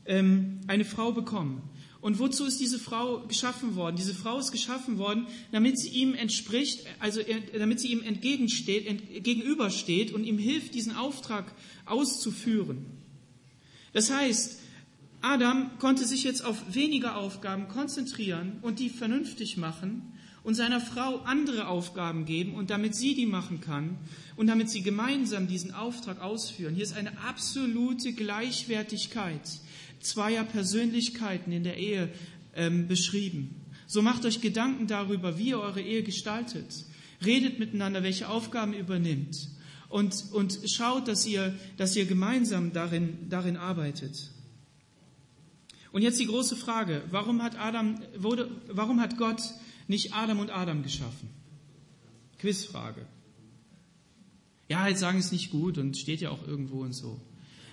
[0.06, 1.62] ähm, eine Frau bekommen.
[2.02, 3.94] Und wozu ist diese Frau geschaffen worden?
[3.94, 7.20] Diese Frau ist geschaffen worden, damit sie ihm entspricht, also
[7.56, 11.54] damit sie ihm entgegensteht, ent, gegenübersteht und ihm hilft, diesen Auftrag
[11.86, 12.86] auszuführen.
[13.92, 14.58] Das heißt,
[15.20, 20.02] Adam konnte sich jetzt auf weniger Aufgaben konzentrieren und die vernünftig machen
[20.42, 23.96] und seiner Frau andere Aufgaben geben und damit sie die machen kann
[24.34, 26.74] und damit sie gemeinsam diesen Auftrag ausführen.
[26.74, 29.60] Hier ist eine absolute Gleichwertigkeit
[30.04, 32.10] zweier Persönlichkeiten in der Ehe
[32.54, 33.54] ähm, beschrieben.
[33.86, 36.86] So macht euch Gedanken darüber, wie ihr eure Ehe gestaltet.
[37.24, 39.48] Redet miteinander, welche Aufgaben übernimmt.
[39.88, 44.30] Und, und schaut, dass ihr, dass ihr gemeinsam darin, darin arbeitet.
[45.92, 49.42] Und jetzt die große Frage, warum hat, Adam, wurde, warum hat Gott
[49.88, 51.28] nicht Adam und Adam geschaffen?
[52.38, 53.06] Quizfrage.
[54.68, 57.20] Ja, jetzt sagen es nicht gut und steht ja auch irgendwo und so.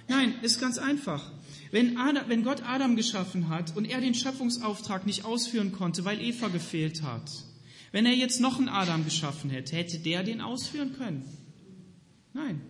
[0.10, 1.32] Nein, ist ganz einfach.
[1.72, 6.20] Wenn, Adam, wenn Gott Adam geschaffen hat und er den Schöpfungsauftrag nicht ausführen konnte, weil
[6.20, 7.30] Eva gefehlt hat,
[7.92, 11.26] wenn er jetzt noch einen Adam geschaffen hätte, hätte der den ausführen können?
[12.34, 12.62] Nein.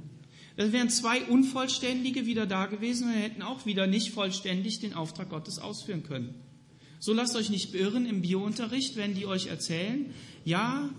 [0.57, 5.29] Dann wären zwei Unvollständige wieder da gewesen und hätten auch wieder nicht vollständig den Auftrag
[5.29, 6.35] Gottes ausführen können.
[6.99, 10.89] So lasst euch nicht beirren im Biounterricht, wenn die euch erzählen, ja,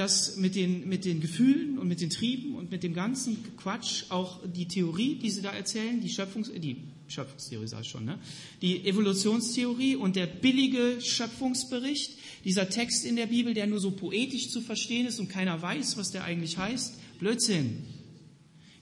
[0.00, 4.04] dass mit den, mit den Gefühlen und mit den Trieben und mit dem ganzen Quatsch
[4.08, 8.18] auch die Theorie, die sie da erzählen, die Schöpfungs, die Schöpfungstheorie sage ich schon, ne?
[8.62, 14.48] die Evolutionstheorie und der billige Schöpfungsbericht, dieser Text in der Bibel, der nur so poetisch
[14.48, 17.84] zu verstehen ist und keiner weiß, was der eigentlich heißt, Blödsinn.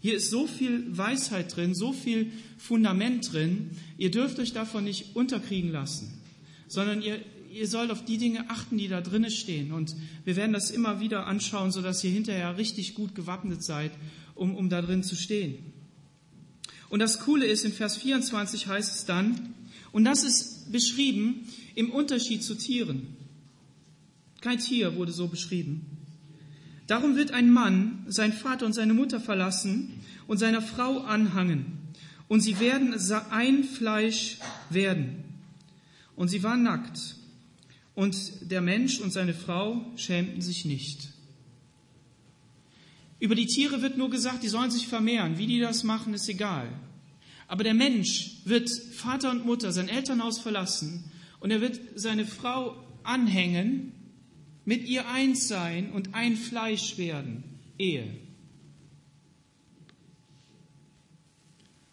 [0.01, 5.17] Hier ist so viel Weisheit drin, so viel Fundament drin, ihr dürft euch davon nicht
[5.17, 6.23] unterkriegen lassen,
[6.69, 7.19] sondern ihr,
[7.59, 9.73] ihr sollt auf die Dinge achten, die da drinnen stehen.
[9.73, 9.95] Und
[10.25, 13.93] wir werden das immer wieder anschauen, sodass ihr hinterher richtig gut gewappnet seid,
[14.35, 15.59] um, um da drin zu stehen.
[16.89, 19.55] Und das Coole ist, in Vers 24 heißt es dann,
[19.93, 23.17] und das ist beschrieben im Unterschied zu Tieren.
[24.41, 25.87] Kein Tier wurde so beschrieben.
[26.87, 31.67] Darum wird ein Mann sein Vater und seine Mutter verlassen und seiner Frau anhangen.
[32.29, 32.95] Und sie werden
[33.31, 34.39] ein Fleisch
[34.71, 35.25] werden.
[36.17, 37.17] Und sie war nackt.
[37.99, 41.09] Und der Mensch und seine Frau schämten sich nicht.
[43.19, 45.37] Über die Tiere wird nur gesagt, die sollen sich vermehren.
[45.37, 46.69] Wie die das machen, ist egal.
[47.49, 52.77] Aber der Mensch wird Vater und Mutter, sein Elternhaus verlassen und er wird seine Frau
[53.03, 53.91] anhängen,
[54.65, 57.43] mit ihr eins sein und ein Fleisch werden.
[57.79, 58.07] Ehe.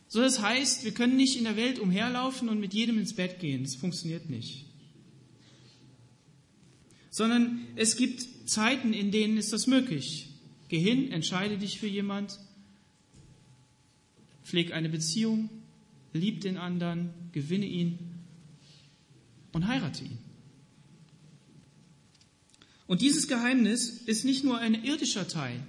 [0.08, 3.39] So das heißt, wir können nicht in der Welt umherlaufen und mit jedem ins Bett
[3.39, 3.63] gehen.
[3.63, 4.64] Das funktioniert nicht.
[7.15, 10.32] Sondern es gibt Zeiten, in denen ist das möglich.
[10.67, 12.38] Geh hin, entscheide dich für jemand,
[14.43, 15.49] pfleg eine Beziehung,
[16.12, 17.99] lieb den anderen, gewinne ihn
[19.54, 20.17] und heirate ihn.
[22.86, 25.63] Und dieses Geheimnis ist nicht nur ein irdischer Teil,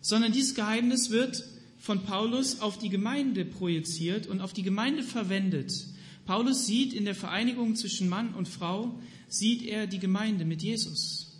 [0.00, 1.44] sondern dieses Geheimnis wird
[1.78, 5.86] von Paulus auf die Gemeinde projiziert und auf die Gemeinde verwendet.
[6.30, 8.96] Paulus sieht in der Vereinigung zwischen Mann und Frau,
[9.28, 11.32] sieht er die Gemeinde mit Jesus.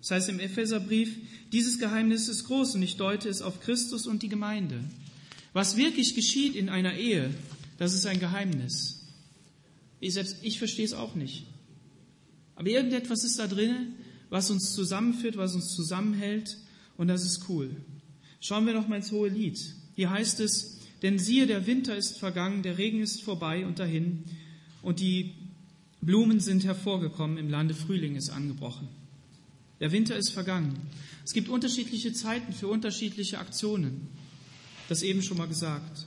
[0.00, 1.14] Das heißt im Epheserbrief,
[1.52, 4.82] dieses Geheimnis ist groß und ich deute es auf Christus und die Gemeinde.
[5.52, 7.34] Was wirklich geschieht in einer Ehe,
[7.76, 9.02] das ist ein Geheimnis.
[10.00, 11.44] Ich selbst, ich verstehe es auch nicht.
[12.54, 13.92] Aber irgendetwas ist da drin,
[14.30, 16.56] was uns zusammenführt, was uns zusammenhält
[16.96, 17.76] und das ist cool.
[18.40, 19.60] Schauen wir noch mal ins hohe Lied.
[19.94, 20.75] Hier heißt es,
[21.06, 24.24] denn siehe, der Winter ist vergangen, der Regen ist vorbei und dahin
[24.82, 25.34] und die
[26.00, 28.88] Blumen sind hervorgekommen, im Lande Frühling ist angebrochen.
[29.78, 30.76] Der Winter ist vergangen.
[31.24, 34.08] Es gibt unterschiedliche Zeiten für unterschiedliche Aktionen.
[34.88, 36.06] Das eben schon mal gesagt.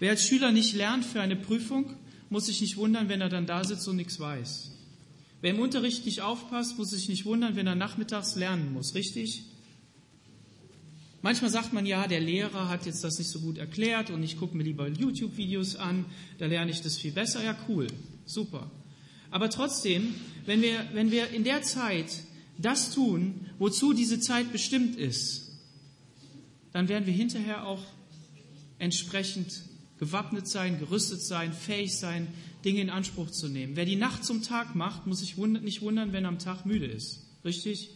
[0.00, 1.94] Wer als Schüler nicht lernt für eine Prüfung,
[2.30, 4.72] muss sich nicht wundern, wenn er dann da sitzt und nichts weiß.
[5.40, 9.44] Wer im Unterricht nicht aufpasst, muss sich nicht wundern, wenn er nachmittags lernen muss, richtig?
[11.22, 14.36] Manchmal sagt man ja, der Lehrer hat jetzt das nicht so gut erklärt und ich
[14.36, 16.04] gucke mir lieber YouTube-Videos an,
[16.38, 17.44] da lerne ich das viel besser.
[17.44, 17.86] Ja, cool,
[18.26, 18.70] super.
[19.30, 20.14] Aber trotzdem,
[20.46, 22.06] wenn wir, wenn wir in der Zeit
[22.58, 25.52] das tun, wozu diese Zeit bestimmt ist,
[26.72, 27.84] dann werden wir hinterher auch
[28.78, 29.62] entsprechend
[29.98, 32.26] gewappnet sein, gerüstet sein, fähig sein,
[32.64, 33.76] Dinge in Anspruch zu nehmen.
[33.76, 36.86] Wer die Nacht zum Tag macht, muss sich nicht wundern, wenn er am Tag müde
[36.86, 37.20] ist.
[37.44, 37.90] Richtig?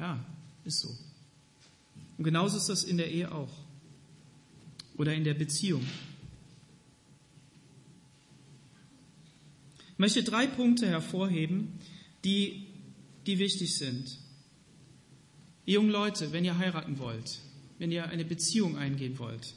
[0.00, 0.24] Ja,
[0.64, 0.88] ist so.
[2.16, 3.52] Und genauso ist das in der Ehe auch.
[4.96, 5.84] Oder in der Beziehung.
[9.92, 11.68] Ich möchte drei Punkte hervorheben,
[12.24, 12.66] die,
[13.26, 14.18] die wichtig sind.
[15.66, 17.40] Ihr jungen Leute, wenn ihr heiraten wollt,
[17.78, 19.54] wenn ihr eine Beziehung eingehen wollt,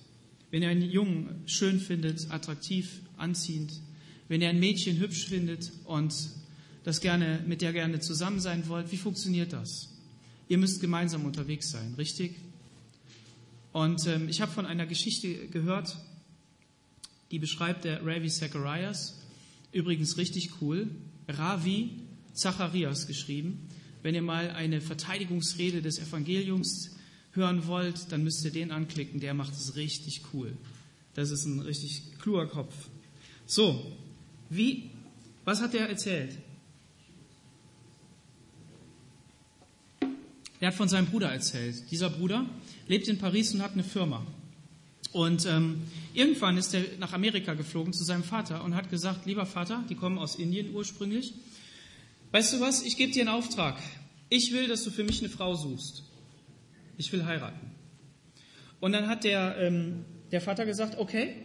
[0.51, 3.81] wenn ihr einen Jungen schön findet, attraktiv, anziehend,
[4.27, 6.13] wenn ihr ein Mädchen hübsch findet und
[6.83, 9.89] das gerne, mit der gerne zusammen sein wollt, wie funktioniert das?
[10.47, 12.35] Ihr müsst gemeinsam unterwegs sein, richtig?
[13.77, 15.95] Und ähm, ich habe von einer Geschichte gehört,
[17.29, 19.21] die beschreibt der Ravi Zacharias.
[19.71, 20.89] Übrigens richtig cool.
[21.27, 21.91] Ravi
[22.33, 23.69] Zacharias geschrieben.
[24.01, 26.95] Wenn ihr mal eine Verteidigungsrede des Evangeliums
[27.33, 29.19] hören wollt, dann müsst ihr den anklicken.
[29.19, 30.57] Der macht es richtig cool.
[31.13, 32.73] Das ist ein richtig kluger Kopf.
[33.45, 33.95] So,
[34.49, 34.89] wie,
[35.45, 36.35] was hat er erzählt?
[40.59, 41.83] Er hat von seinem Bruder erzählt.
[41.91, 42.45] Dieser Bruder
[42.87, 44.25] lebt in Paris und hat eine Firma.
[45.11, 45.81] Und ähm,
[46.13, 49.95] irgendwann ist er nach Amerika geflogen zu seinem Vater und hat gesagt, lieber Vater, die
[49.95, 51.33] kommen aus Indien ursprünglich,
[52.31, 53.79] weißt du was, ich gebe dir einen Auftrag.
[54.29, 56.03] Ich will, dass du für mich eine Frau suchst.
[56.97, 57.71] Ich will heiraten.
[58.79, 61.35] Und dann hat der, ähm, der Vater gesagt, okay,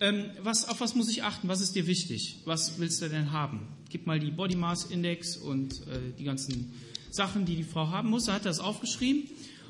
[0.00, 1.48] ähm, was, auf was muss ich achten?
[1.48, 2.36] Was ist dir wichtig?
[2.44, 3.66] Was willst du denn haben?
[3.90, 6.72] Gib mal die Body Mass Index und äh, die ganzen
[7.10, 8.28] Sachen, die die Frau haben muss.
[8.28, 9.24] Er hat das aufgeschrieben.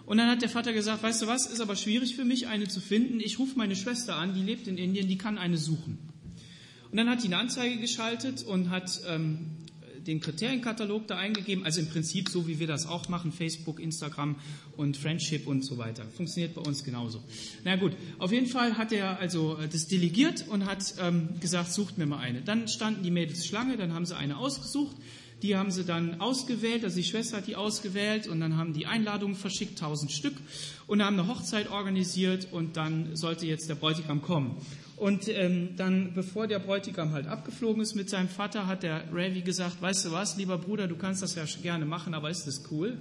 [0.06, 2.66] Und dann hat der Vater gesagt, weißt du was, ist aber schwierig für mich, eine
[2.66, 3.20] zu finden.
[3.20, 5.98] Ich rufe meine Schwester an, die lebt in Indien, die kann eine suchen.
[6.90, 9.50] Und dann hat die eine Anzeige geschaltet und hat ähm,
[10.06, 14.36] den Kriterienkatalog da eingegeben, also im Prinzip so, wie wir das auch machen, Facebook, Instagram
[14.78, 16.06] und Friendship und so weiter.
[16.16, 17.22] Funktioniert bei uns genauso.
[17.64, 21.72] Na gut, auf jeden Fall hat er also äh, das delegiert und hat ähm, gesagt,
[21.72, 22.40] sucht mir mal eine.
[22.40, 24.96] Dann standen die Mädels Schlange, dann haben sie eine ausgesucht
[25.42, 28.86] die haben sie dann ausgewählt, also die Schwester hat die ausgewählt und dann haben die
[28.86, 30.34] Einladungen verschickt, tausend Stück,
[30.86, 34.56] und haben eine Hochzeit organisiert und dann sollte jetzt der Bräutigam kommen.
[34.96, 39.42] Und ähm, dann, bevor der Bräutigam halt abgeflogen ist mit seinem Vater, hat der Ravi
[39.42, 42.64] gesagt, weißt du was, lieber Bruder, du kannst das ja gerne machen, aber ist das
[42.72, 42.98] cool?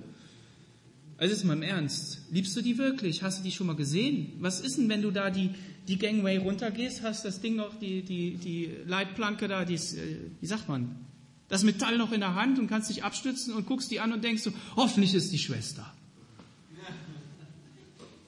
[1.17, 2.21] Also ist mal im Ernst.
[2.31, 3.23] Liebst du die wirklich?
[3.23, 4.33] Hast du die schon mal gesehen?
[4.39, 5.49] Was ist denn, wenn du da die,
[5.87, 10.17] die Gangway runtergehst, hast das Ding noch, die, die, die Leitplanke da, die, ist, äh,
[10.39, 11.06] wie sagt man,
[11.49, 14.23] das Metall noch in der Hand und kannst dich abstützen und guckst die an und
[14.23, 15.93] denkst so, hoffentlich ist die Schwester.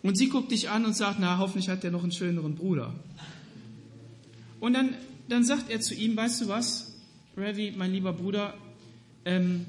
[0.01, 2.93] Und sie guckt dich an und sagt, na, hoffentlich hat der noch einen schöneren Bruder.
[4.62, 4.95] Und dann,
[5.27, 6.95] dann sagt er zu ihm, weißt du was,
[7.36, 8.53] Ravi, mein lieber Bruder,
[9.25, 9.65] ähm,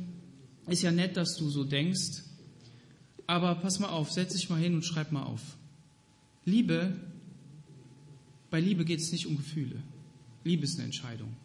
[0.69, 2.23] ist ja nett, dass du so denkst,
[3.27, 5.41] aber pass mal auf, setz dich mal hin und schreib mal auf.
[6.45, 6.97] Liebe,
[8.51, 9.83] bei Liebe geht es nicht um Gefühle.
[10.45, 11.37] Liebe ist eine Entscheidung.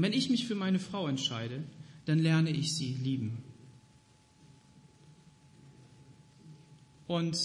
[0.00, 1.62] Und wenn ich mich für meine Frau entscheide,
[2.06, 3.36] dann lerne ich sie lieben.
[7.06, 7.36] Und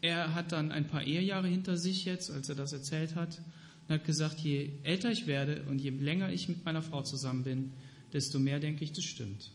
[0.00, 3.42] er hat dann ein paar Ehejahre hinter sich jetzt, als er das erzählt hat,
[3.88, 7.42] und hat gesagt, je älter ich werde und je länger ich mit meiner Frau zusammen
[7.42, 7.72] bin,
[8.12, 9.50] desto mehr denke ich, das stimmt.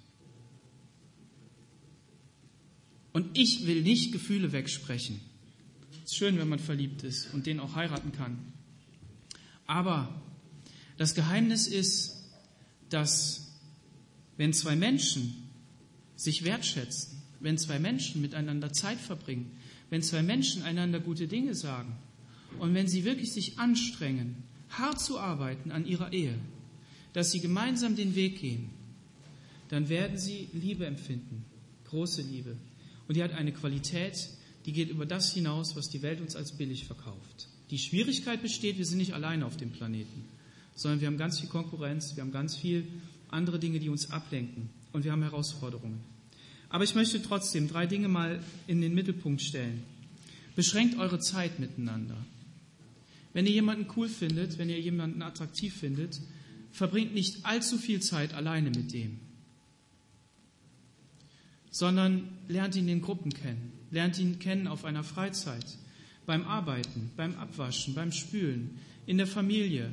[3.14, 5.22] Und ich will nicht Gefühle wegsprechen.
[6.04, 8.38] Es ist schön, wenn man verliebt ist und den auch heiraten kann.
[9.66, 10.22] Aber
[10.98, 12.20] das Geheimnis ist,
[12.94, 13.52] dass
[14.38, 15.34] wenn zwei Menschen
[16.16, 19.52] sich wertschätzen, wenn zwei Menschen miteinander Zeit verbringen,
[19.90, 21.96] wenn zwei Menschen einander gute Dinge sagen
[22.60, 26.36] und wenn sie wirklich sich anstrengen, hart zu arbeiten an ihrer Ehe,
[27.14, 28.70] dass sie gemeinsam den Weg gehen,
[29.70, 31.46] dann werden sie Liebe empfinden,
[31.86, 32.56] große Liebe.
[33.08, 34.30] Und die hat eine Qualität,
[34.66, 37.50] die geht über das hinaus, was die Welt uns als billig verkauft.
[37.70, 40.26] Die Schwierigkeit besteht, wir sind nicht alleine auf dem Planeten,
[40.76, 42.88] sondern wir haben ganz viel Konkurrenz, wir haben ganz viel
[43.30, 46.00] andere Dinge, die uns ablenken und wir haben Herausforderungen.
[46.70, 49.84] Aber ich möchte trotzdem drei Dinge mal in den Mittelpunkt stellen.
[50.56, 52.18] Beschränkt eure Zeit miteinander.
[53.34, 56.20] Wenn ihr jemanden cool findet, wenn ihr jemanden attraktiv findet,
[56.72, 59.20] verbringt nicht allzu viel Zeit alleine mit dem,
[61.70, 65.66] sondern lernt ihn in Gruppen kennen, lernt ihn kennen auf einer Freizeit,
[66.26, 69.92] beim Arbeiten, beim Abwaschen, beim Spülen, in der Familie.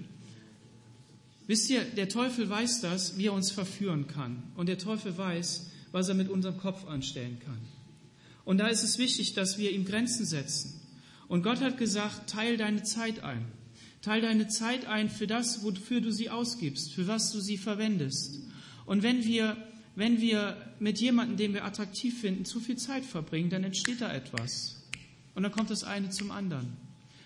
[1.51, 4.45] Wisst ihr, der Teufel weiß das, wie er uns verführen kann.
[4.55, 7.59] Und der Teufel weiß, was er mit unserem Kopf anstellen kann.
[8.45, 10.81] Und da ist es wichtig, dass wir ihm Grenzen setzen.
[11.27, 13.47] Und Gott hat gesagt, teil deine Zeit ein.
[14.01, 18.39] Teil deine Zeit ein für das, wofür du sie ausgibst, für was du sie verwendest.
[18.87, 19.57] Und wenn wir,
[19.97, 24.13] wenn wir mit jemandem, den wir attraktiv finden, zu viel Zeit verbringen, dann entsteht da
[24.13, 24.85] etwas.
[25.35, 26.77] Und dann kommt das eine zum anderen.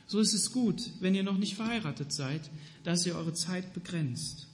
[0.07, 2.51] So ist es gut, wenn ihr noch nicht verheiratet seid,
[2.83, 4.49] dass ihr eure Zeit begrenzt.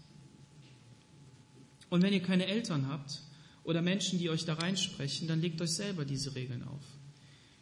[1.88, 3.22] Und wenn ihr keine Eltern habt,
[3.64, 6.82] oder Menschen, die euch da reinsprechen, dann legt euch selber diese Regeln auf.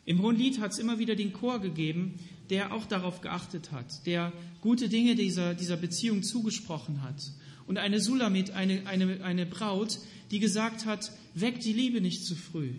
[0.05, 2.15] Im Hohen Lied hat es immer wieder den Chor gegeben,
[2.49, 7.23] der auch darauf geachtet hat, der gute Dinge dieser, dieser Beziehung zugesprochen hat.
[7.67, 9.99] Und eine Sulamit, eine, eine, eine Braut,
[10.31, 12.73] die gesagt hat, weckt die Liebe nicht zu früh.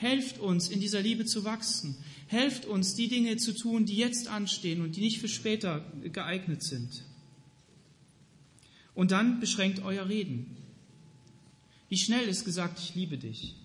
[0.00, 1.94] Helft uns, in dieser Liebe zu wachsen.
[2.26, 6.62] Helft uns, die Dinge zu tun, die jetzt anstehen und die nicht für später geeignet
[6.62, 7.04] sind.
[8.94, 10.56] Und dann beschränkt euer Reden.
[11.90, 13.56] Wie schnell ist gesagt, ich liebe dich?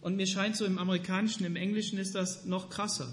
[0.00, 3.12] Und mir scheint so im Amerikanischen, im Englischen ist das noch krasser.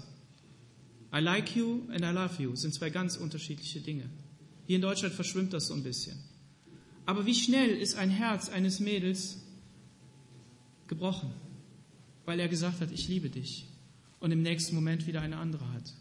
[1.12, 4.08] I like you and I love you sind zwei ganz unterschiedliche Dinge.
[4.68, 6.16] Hier in Deutschland verschwimmt das so ein bisschen.
[7.04, 9.38] Aber wie schnell ist ein Herz eines Mädels
[10.86, 11.32] gebrochen,
[12.24, 13.66] weil er gesagt hat, ich liebe dich
[14.20, 15.92] und im nächsten Moment wieder eine andere hat.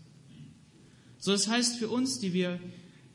[1.19, 2.59] So, das heißt für uns, die wir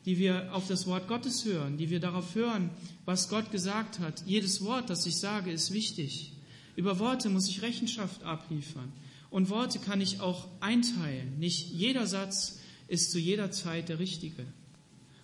[0.05, 2.69] die wir auf das Wort Gottes hören, die wir darauf hören,
[3.05, 4.23] was Gott gesagt hat.
[4.25, 6.33] Jedes Wort, das ich sage, ist wichtig.
[6.75, 8.91] Über Worte muss ich Rechenschaft abliefern.
[9.29, 11.37] Und Worte kann ich auch einteilen.
[11.37, 14.45] Nicht jeder Satz ist zu jeder Zeit der richtige.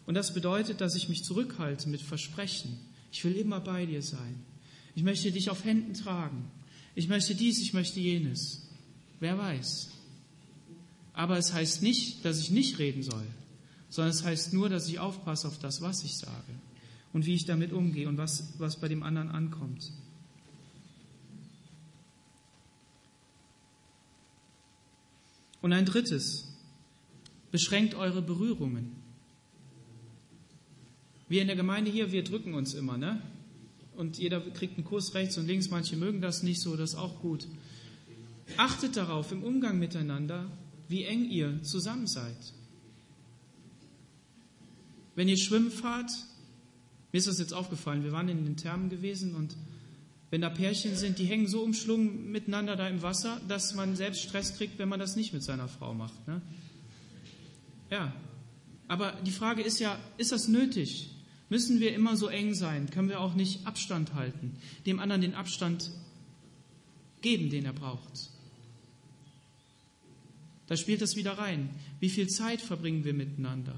[0.06, 2.78] Und das bedeutet, dass ich mich zurückhalte mit Versprechen.
[3.12, 4.45] Ich will immer bei dir sein.
[4.93, 6.52] Ich möchte dich auf Händen tragen.
[6.95, 8.67] Ich möchte dies, ich möchte jenes.
[9.19, 9.89] Wer weiß.
[11.13, 13.25] Aber es heißt nicht, dass ich nicht reden soll
[13.95, 16.53] sondern es heißt nur, dass ich aufpasse auf das, was ich sage
[17.13, 19.93] und wie ich damit umgehe und was, was bei dem anderen ankommt.
[25.62, 26.49] Und ein drittes,
[27.51, 28.91] beschränkt eure Berührungen.
[31.29, 33.21] Wir in der Gemeinde hier, wir drücken uns immer, ne?
[33.97, 36.95] Und jeder kriegt einen Kuss rechts und links, manche mögen das nicht so, das ist
[36.97, 37.47] auch gut.
[38.58, 40.51] Achtet darauf im Umgang miteinander,
[40.88, 42.53] wie eng ihr zusammen seid.
[45.15, 46.12] Wenn ihr schwimmen fahrt,
[47.12, 49.56] mir ist das jetzt aufgefallen, wir waren in den Thermen gewesen und
[50.29, 54.21] wenn da Pärchen sind, die hängen so umschlungen miteinander da im Wasser, dass man selbst
[54.21, 56.27] Stress kriegt, wenn man das nicht mit seiner Frau macht.
[56.27, 56.41] Ne?
[57.89, 58.13] Ja,
[58.87, 61.14] aber die Frage ist ja, ist das nötig?
[61.50, 62.89] Müssen wir immer so eng sein?
[62.89, 64.58] Können wir auch nicht Abstand halten?
[64.85, 65.91] Dem anderen den Abstand
[67.21, 68.31] geben, den er braucht?
[70.67, 71.69] Da spielt das wieder rein.
[72.00, 73.75] Wie viel Zeit verbringen wir miteinander?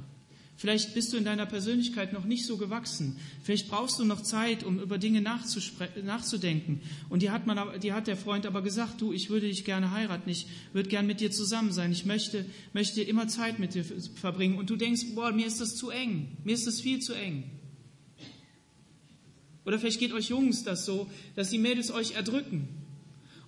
[0.56, 3.18] Vielleicht bist du in deiner Persönlichkeit noch nicht so gewachsen.
[3.44, 6.82] Vielleicht brauchst du noch Zeit, um über Dinge nachzudenken.
[7.10, 9.92] Und die hat, man, die hat der Freund aber gesagt, du, ich würde dich gerne
[9.92, 12.44] heiraten, ich würde gern mit dir zusammen sein, ich möchte,
[12.74, 14.58] möchte immer Zeit mit dir verbringen.
[14.58, 17.44] Und du denkst, boah, mir ist das zu eng, mir ist das viel zu eng.
[19.68, 22.70] Oder vielleicht geht euch Jungs das so, dass die Mädels euch erdrücken.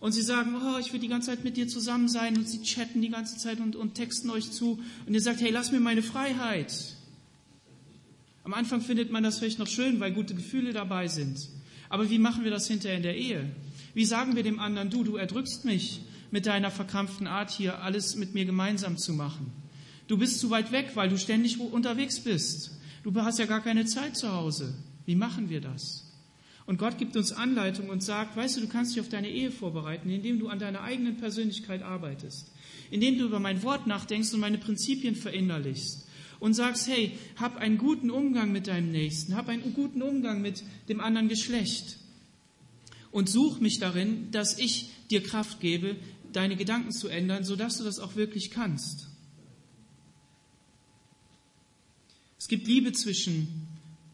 [0.01, 2.38] Und sie sagen, oh, ich will die ganze Zeit mit dir zusammen sein.
[2.38, 4.80] Und sie chatten die ganze Zeit und, und texten euch zu.
[5.05, 6.74] Und ihr sagt, hey, lass mir meine Freiheit.
[8.43, 11.39] Am Anfang findet man das vielleicht noch schön, weil gute Gefühle dabei sind.
[11.88, 13.49] Aber wie machen wir das hinterher in der Ehe?
[13.93, 16.01] Wie sagen wir dem anderen, du, du erdrückst mich
[16.32, 19.53] mit deiner verkrampften Art hier, alles mit mir gemeinsam zu machen?
[20.07, 22.72] Du bist zu weit weg, weil du ständig unterwegs bist.
[23.03, 24.74] Du hast ja gar keine Zeit zu Hause.
[25.05, 26.09] Wie machen wir das?
[26.70, 29.49] Und Gott gibt uns Anleitung und sagt, weißt du, du kannst dich auf deine Ehe
[29.49, 32.51] vorbereiten, indem du an deiner eigenen Persönlichkeit arbeitest,
[32.91, 36.05] indem du über mein Wort nachdenkst und meine Prinzipien verinnerlichst
[36.39, 40.61] und sagst, hey, hab einen guten Umgang mit deinem Nächsten, hab einen guten Umgang mit
[40.89, 41.97] dem anderen Geschlecht
[43.09, 45.95] und such mich darin, dass ich dir Kraft gebe,
[46.34, 49.07] deine Gedanken zu ändern, sodass du das auch wirklich kannst.
[52.38, 53.47] Es gibt Liebe zwischen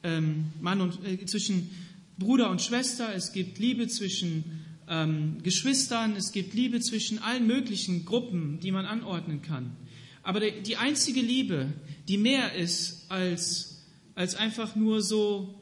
[0.04, 1.70] ähm, Mann und äh, zwischen
[2.18, 8.06] Bruder und Schwester, es gibt Liebe zwischen ähm, Geschwistern, es gibt Liebe zwischen allen möglichen
[8.06, 9.76] Gruppen, die man anordnen kann.
[10.24, 11.74] Aber die, einzige Liebe,
[12.08, 13.86] die mehr ist als,
[14.16, 15.62] als einfach nur so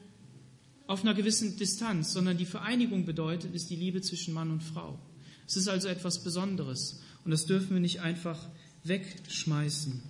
[0.88, 5.00] auf einer gewissen Distanz, sondern die Vereinigung bedeutet, ist die Liebe zwischen Mann und Frau.
[5.48, 8.40] Es ist also etwas Besonderes und das dürfen wir nicht einfach
[8.84, 10.02] wegschmeißen.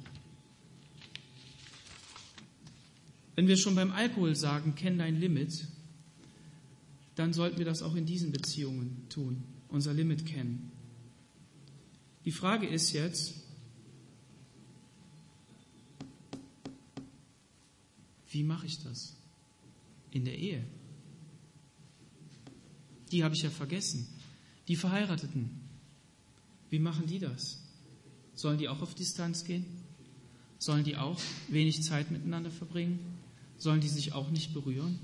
[3.36, 5.68] Wenn wir schon beim Alkohol sagen, kenn dein Limit,
[7.16, 10.72] dann sollten wir das auch in diesen Beziehungen tun, unser Limit kennen.
[12.26, 13.36] Die Frage ist jetzt,
[18.30, 19.16] wie mache ich das
[20.12, 20.64] in der Ehe?
[23.12, 24.08] Die habe ich ja vergessen.
[24.68, 25.52] Die Verheirateten,
[26.70, 27.62] wie machen die das?
[28.34, 29.66] Sollen die auch auf Distanz gehen?
[30.58, 33.00] Sollen die auch wenig Zeit miteinander verbringen?
[33.58, 34.98] Sollen die sich auch nicht berühren?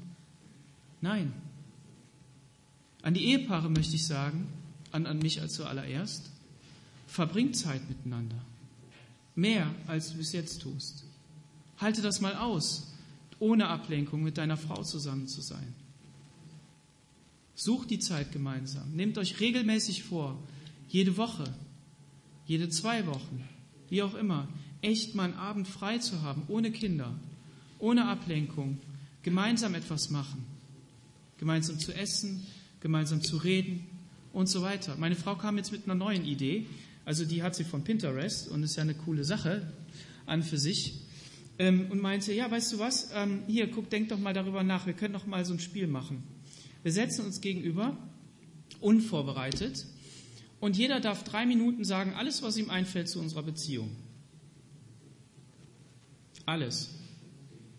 [1.01, 1.34] Nein,
[3.01, 4.47] an die Ehepaare möchte ich sagen,
[4.91, 6.29] an, an mich als zuallererst,
[7.07, 8.39] verbringt Zeit miteinander.
[9.35, 11.05] Mehr, als du bis jetzt tust.
[11.77, 12.91] Halte das mal aus,
[13.39, 15.73] ohne Ablenkung mit deiner Frau zusammen zu sein.
[17.55, 18.91] Sucht die Zeit gemeinsam.
[18.93, 20.37] Nehmt euch regelmäßig vor,
[20.89, 21.45] jede Woche,
[22.45, 23.43] jede zwei Wochen,
[23.89, 24.47] wie auch immer,
[24.81, 27.13] echt mal einen Abend frei zu haben, ohne Kinder,
[27.79, 28.79] ohne Ablenkung,
[29.23, 30.45] gemeinsam etwas machen,
[31.37, 32.45] gemeinsam zu essen,
[32.80, 33.86] gemeinsam zu reden
[34.34, 34.95] und so weiter.
[34.97, 36.65] Meine Frau kam jetzt mit einer neuen Idee.
[37.05, 39.71] Also die hat sie von Pinterest und ist ja eine coole Sache
[40.25, 41.01] an für sich.
[41.57, 44.86] Ähm, und meinte, ja, weißt du was, ähm, hier, guck, denk doch mal darüber nach,
[44.86, 46.23] wir können doch mal so ein Spiel machen.
[46.84, 47.97] Wir setzen uns gegenüber,
[48.80, 49.86] unvorbereitet,
[50.59, 53.95] und jeder darf drei Minuten sagen, alles, was ihm einfällt zu unserer Beziehung.
[56.45, 56.89] Alles.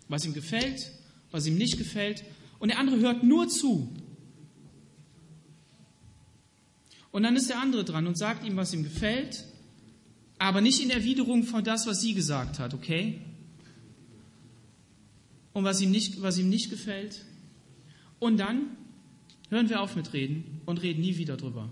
[0.08, 0.90] Was ihm gefällt,
[1.30, 2.24] was ihm nicht gefällt.
[2.58, 3.92] Und der andere hört nur zu.
[7.12, 9.44] Und dann ist der andere dran und sagt ihm, was ihm gefällt,
[10.38, 13.20] aber nicht in Erwiderung von das, was sie gesagt hat, okay?
[15.52, 17.24] Und was ihm nicht, was ihm nicht gefällt.
[18.18, 18.76] Und dann
[19.50, 21.70] hören wir auf mit Reden und reden nie wieder drüber.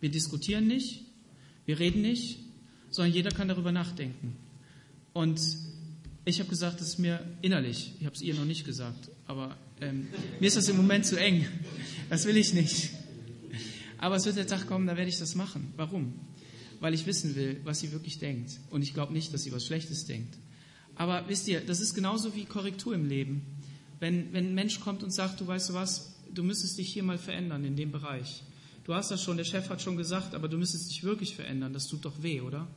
[0.00, 1.02] Wir diskutieren nicht,
[1.66, 2.38] wir reden nicht,
[2.90, 4.36] sondern jeder kann darüber nachdenken.
[5.12, 5.40] Und
[6.24, 9.56] ich habe gesagt, das ist mir innerlich, ich habe es ihr noch nicht gesagt, aber
[9.80, 10.08] ähm,
[10.40, 11.46] mir ist das im Moment zu eng.
[12.08, 12.90] Das will ich nicht.
[13.98, 15.72] Aber es wird der Tag kommen, da werde ich das machen.
[15.76, 16.14] Warum?
[16.80, 18.60] Weil ich wissen will, was sie wirklich denkt.
[18.70, 20.36] Und ich glaube nicht, dass sie was Schlechtes denkt.
[20.94, 23.42] Aber wisst ihr, das ist genauso wie Korrektur im Leben.
[23.98, 27.02] Wenn, wenn ein Mensch kommt und sagt, du weißt du was, du müsstest dich hier
[27.02, 28.42] mal verändern in dem Bereich.
[28.84, 31.72] Du hast das schon, der Chef hat schon gesagt, aber du müsstest dich wirklich verändern.
[31.72, 32.68] Das tut doch weh, oder?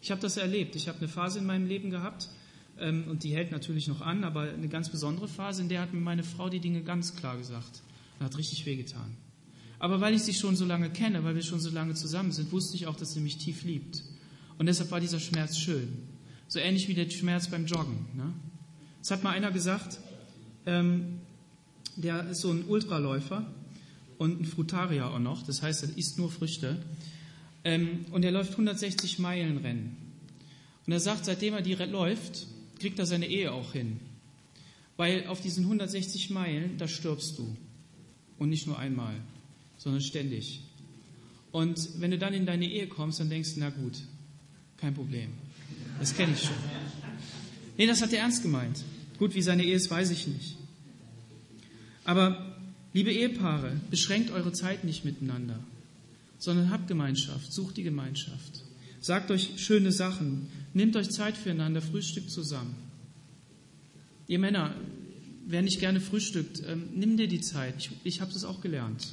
[0.00, 0.74] Ich habe das erlebt.
[0.74, 2.28] Ich habe eine Phase in meinem Leben gehabt,
[2.78, 5.92] ähm, und die hält natürlich noch an, aber eine ganz besondere Phase, in der hat
[5.92, 7.82] mir meine Frau die Dinge ganz klar gesagt.
[8.22, 9.16] Und hat richtig wehgetan.
[9.80, 12.52] Aber weil ich sie schon so lange kenne, weil wir schon so lange zusammen sind,
[12.52, 14.04] wusste ich auch, dass sie mich tief liebt.
[14.58, 15.88] Und deshalb war dieser Schmerz schön.
[16.46, 18.06] So ähnlich wie der Schmerz beim Joggen.
[18.14, 18.32] Ne?
[19.02, 19.98] Es hat mal einer gesagt,
[20.66, 21.18] ähm,
[21.96, 23.44] der ist so ein Ultraläufer
[24.18, 26.80] und ein Frutarier auch noch, das heißt, er isst nur Früchte.
[27.64, 29.96] Ähm, und er läuft 160 Meilen Rennen.
[30.86, 32.46] Und er sagt, seitdem er die läuft,
[32.78, 33.98] kriegt er seine Ehe auch hin.
[34.96, 37.56] Weil auf diesen 160 Meilen, da stirbst du.
[38.38, 39.14] Und nicht nur einmal,
[39.78, 40.62] sondern ständig.
[41.50, 43.98] Und wenn du dann in deine Ehe kommst, dann denkst du, na gut,
[44.78, 45.30] kein Problem.
[45.98, 46.56] Das kenne ich schon.
[47.76, 48.82] Nee, das hat er ernst gemeint.
[49.18, 50.56] Gut, wie seine Ehe ist, weiß ich nicht.
[52.04, 52.56] Aber,
[52.92, 55.60] liebe Ehepaare, beschränkt eure Zeit nicht miteinander,
[56.38, 58.64] sondern habt Gemeinschaft, sucht die Gemeinschaft.
[59.00, 62.74] Sagt euch schöne Sachen, Nehmt euch Zeit füreinander, frühstückt zusammen.
[64.26, 64.74] Ihr Männer,
[65.46, 67.76] wer nicht gerne frühstückt, ähm, nimm dir die Zeit.
[67.78, 69.12] Ich, ich habe das auch gelernt.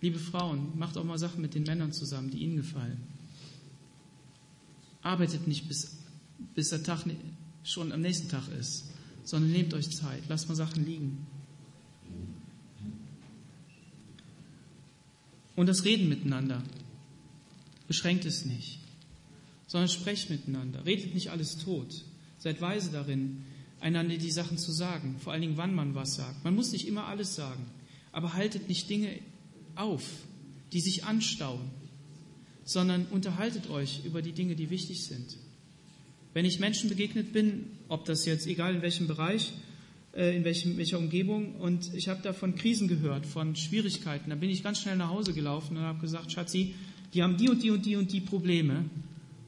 [0.00, 3.00] Liebe Frauen, macht auch mal Sachen mit den Männern zusammen, die ihnen gefallen.
[5.02, 5.96] Arbeitet nicht, bis,
[6.54, 7.04] bis der Tag
[7.64, 8.84] schon am nächsten Tag ist,
[9.24, 11.26] sondern nehmt euch Zeit, lasst mal Sachen liegen.
[15.56, 16.62] Und das Reden miteinander
[17.88, 18.78] beschränkt es nicht,
[19.66, 20.84] sondern sprecht miteinander.
[20.84, 22.04] Redet nicht alles tot.
[22.46, 23.42] Seid weise darin,
[23.80, 26.44] einander die Sachen zu sagen, vor allen Dingen, wann man was sagt.
[26.44, 27.66] Man muss nicht immer alles sagen,
[28.12, 29.18] aber haltet nicht Dinge
[29.74, 30.04] auf,
[30.72, 31.72] die sich anstauen,
[32.62, 35.38] sondern unterhaltet euch über die Dinge, die wichtig sind.
[36.34, 39.52] Wenn ich Menschen begegnet bin, ob das jetzt, egal in welchem Bereich,
[40.14, 44.50] äh, in welcher Umgebung, und ich habe da von Krisen gehört, von Schwierigkeiten, da bin
[44.50, 46.76] ich ganz schnell nach Hause gelaufen und habe gesagt, Schatzi,
[47.12, 48.84] die haben die und die und die und die Probleme.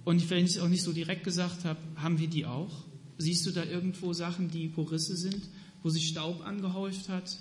[0.05, 2.88] Und wenn ich es auch nicht so direkt gesagt habe, haben wir die auch?
[3.19, 5.43] Siehst du da irgendwo Sachen, die Porisse sind,
[5.83, 7.37] wo sich Staub angehäuft hat?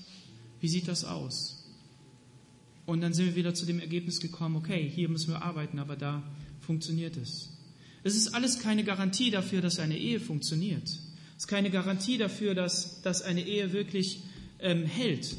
[0.59, 1.63] Wie sieht das aus?
[2.87, 5.95] Und dann sind wir wieder zu dem Ergebnis gekommen, okay, hier müssen wir arbeiten, aber
[5.95, 6.23] da
[6.61, 7.49] funktioniert es.
[8.03, 10.87] Es ist alles keine Garantie dafür, dass eine Ehe funktioniert.
[10.87, 14.21] Es ist keine Garantie dafür, dass, dass eine Ehe wirklich
[14.59, 15.35] ähm, hält.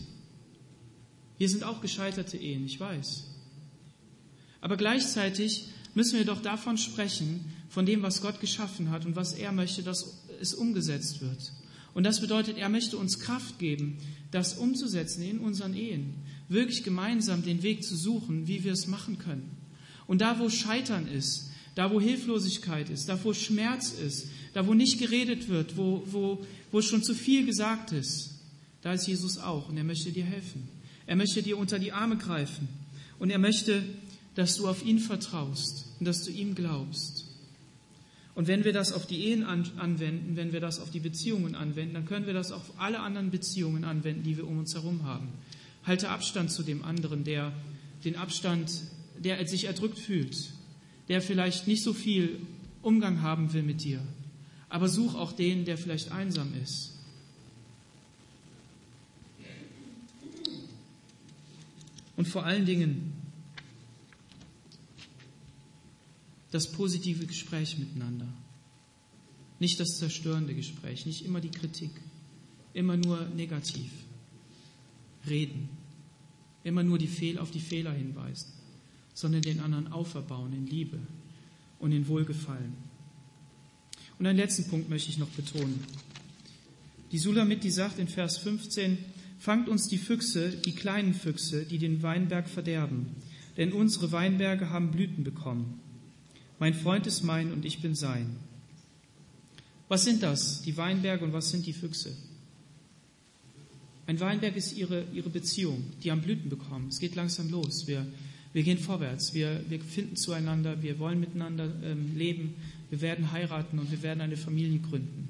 [1.39, 3.25] Wir sind auch gescheiterte Ehen, ich weiß.
[4.61, 9.33] Aber gleichzeitig müssen wir doch davon sprechen, von dem, was Gott geschaffen hat und was
[9.33, 11.53] er möchte, dass es umgesetzt wird.
[11.95, 13.99] Und das bedeutet, er möchte uns Kraft geben,
[14.31, 16.15] das umzusetzen in unseren Ehen,
[16.49, 19.51] wirklich gemeinsam den Weg zu suchen, wie wir es machen können.
[20.07, 24.75] Und da, wo Scheitern ist, da, wo Hilflosigkeit ist, da, wo Schmerz ist, da, wo
[24.75, 28.31] nicht geredet wird, wo, wo, wo schon zu viel gesagt ist,
[28.83, 30.69] da ist Jesus auch und er möchte dir helfen.
[31.07, 32.69] Er möchte dir unter die Arme greifen
[33.19, 33.83] und er möchte,
[34.35, 37.28] dass du auf ihn vertraust und dass du ihm glaubst.
[38.39, 41.95] Und wenn wir das auf die Ehen anwenden, wenn wir das auf die Beziehungen anwenden,
[41.95, 45.27] dann können wir das auf alle anderen Beziehungen anwenden, die wir um uns herum haben.
[45.83, 47.53] Halte Abstand zu dem anderen, der
[48.05, 48.71] den Abstand,
[49.19, 50.37] der sich erdrückt fühlt,
[51.09, 52.39] der vielleicht nicht so viel
[52.81, 54.01] Umgang haben will mit dir.
[54.69, 56.93] Aber such auch den, der vielleicht einsam ist.
[62.15, 63.08] Und vor allen Dingen
[66.51, 68.29] das positive Gespräch miteinander.
[69.61, 71.91] Nicht das zerstörende Gespräch, nicht immer die Kritik,
[72.73, 73.91] immer nur negativ.
[75.29, 75.69] Reden,
[76.65, 78.59] immer nur die Fehl auf die Fehler hinweisen
[79.19, 81.01] sondern den anderen auferbauen in Liebe
[81.81, 82.73] und in Wohlgefallen.
[84.17, 85.81] Und einen letzten Punkt möchte ich noch betonen.
[87.11, 88.97] Die Sulamit, die sagt in Vers 15,
[89.41, 93.09] fangt uns die Füchse, die kleinen Füchse, die den Weinberg verderben,
[93.57, 95.81] denn unsere Weinberge haben Blüten bekommen.
[96.59, 98.37] Mein Freund ist mein und ich bin sein.
[99.89, 102.15] Was sind das, die Weinberge und was sind die Füchse?
[104.07, 106.89] Ein Weinberg ist ihre, ihre Beziehung, die haben Blüten bekommen.
[106.89, 107.87] Es geht langsam los.
[107.87, 108.07] Wir
[108.53, 112.55] wir gehen vorwärts, wir, wir finden zueinander, wir wollen miteinander ähm, leben,
[112.91, 115.29] wir werden heiraten und wir werden eine Familie gründen.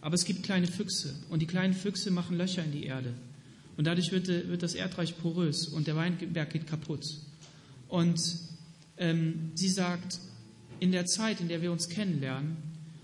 [0.00, 3.12] Aber es gibt kleine Füchse und die kleinen Füchse machen Löcher in die Erde.
[3.76, 7.04] Und dadurch wird, äh, wird das Erdreich porös und der Weinberg geht kaputt.
[7.88, 8.18] Und
[8.96, 10.18] ähm, sie sagt,
[10.80, 12.56] in der Zeit, in der wir uns kennenlernen,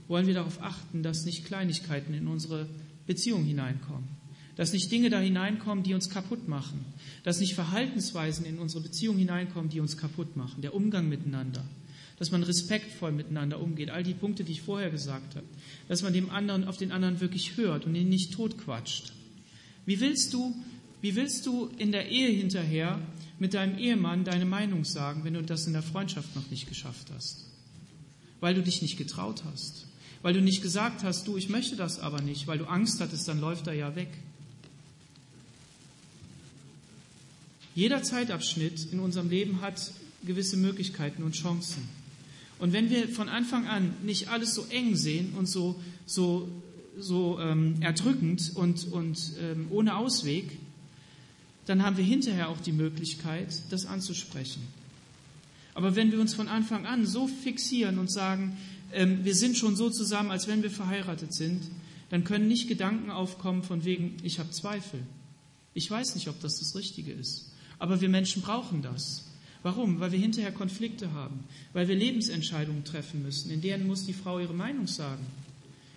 [0.09, 2.67] wollen wir darauf achten, dass nicht Kleinigkeiten in unsere
[3.07, 4.09] Beziehung hineinkommen.
[4.57, 6.85] Dass nicht Dinge da hineinkommen, die uns kaputt machen,
[7.25, 11.63] dass nicht Verhaltensweisen in unsere Beziehung hineinkommen, die uns kaputt machen, der Umgang miteinander,
[12.19, 15.47] dass man respektvoll miteinander umgeht, all die Punkte, die ich vorher gesagt habe,
[15.89, 19.13] dass man dem anderen auf den anderen wirklich hört und ihn nicht totquatscht.
[19.85, 20.55] Wie willst du,
[21.03, 22.99] wie willst du in der Ehe hinterher
[23.39, 27.09] mit deinem Ehemann deine Meinung sagen, wenn du das in der Freundschaft noch nicht geschafft
[27.15, 27.45] hast?
[28.41, 29.87] Weil du dich nicht getraut hast,
[30.23, 33.29] weil du nicht gesagt hast, du, ich möchte das aber nicht, weil du Angst hattest,
[33.29, 34.09] dann läuft er ja weg.
[37.75, 39.93] Jeder Zeitabschnitt in unserem Leben hat
[40.25, 41.87] gewisse Möglichkeiten und Chancen.
[42.59, 46.49] Und wenn wir von Anfang an nicht alles so eng sehen und so, so,
[46.99, 50.59] so ähm, erdrückend und, und ähm, ohne Ausweg,
[51.67, 54.63] dann haben wir hinterher auch die Möglichkeit, das anzusprechen.
[55.77, 58.57] Aber wenn wir uns von Anfang an so fixieren und sagen,
[58.95, 61.61] ähm, wir sind schon so zusammen, als wenn wir verheiratet sind,
[62.09, 65.01] dann können nicht Gedanken aufkommen von wegen, ich habe Zweifel.
[65.75, 67.53] Ich weiß nicht, ob das das Richtige ist.
[67.79, 69.27] Aber wir Menschen brauchen das.
[69.63, 70.01] Warum?
[70.01, 73.51] Weil wir hinterher Konflikte haben, weil wir Lebensentscheidungen treffen müssen.
[73.51, 75.27] In denen muss die Frau ihre Meinung sagen.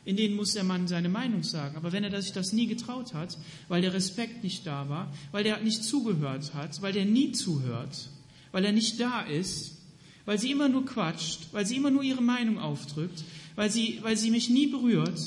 [0.03, 1.77] In denen muss der Mann seine Meinung sagen.
[1.77, 3.37] Aber wenn er sich das nie getraut hat,
[3.69, 8.09] weil der Respekt nicht da war, weil der nicht zugehört hat, weil der nie zuhört,
[8.51, 9.77] weil er nicht da ist,
[10.25, 13.23] weil sie immer nur quatscht, weil sie immer nur ihre Meinung aufdrückt,
[13.55, 15.19] weil sie, weil sie mich nie berührt,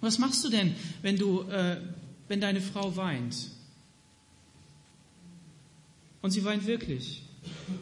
[0.00, 1.78] Was machst du denn, wenn, du, äh,
[2.28, 3.48] wenn deine Frau weint?
[6.22, 7.22] Und sie weint wirklich.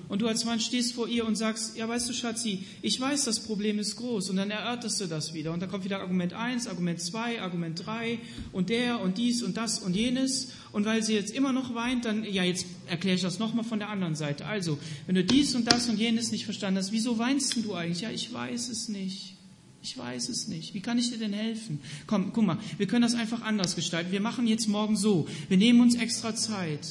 [0.09, 3.25] Und du als Mann stehst vor ihr und sagst, ja weißt du Schatzi, ich weiß,
[3.25, 4.31] das Problem ist groß.
[4.31, 5.53] Und dann erörterst du das wieder.
[5.53, 8.19] Und dann kommt wieder Argument 1, Argument 2, Argument 3
[8.53, 10.53] und der und dies und das und jenes.
[10.75, 13.79] Und weil sie jetzt immer noch weint, dann, ja jetzt erkläre ich das nochmal von
[13.79, 14.45] der anderen Seite.
[14.45, 18.01] Also, wenn du dies und das und jenes nicht verstanden hast, wieso weinst du eigentlich?
[18.01, 19.37] Ja, ich weiß es nicht.
[19.85, 20.75] Ich weiß es nicht.
[20.75, 21.79] Wie kann ich dir denn helfen?
[22.09, 24.11] Komm, guck mal, wir können das einfach anders gestalten.
[24.11, 25.29] Wir machen jetzt morgen so.
[25.47, 26.85] Wir nehmen uns extra Zeit.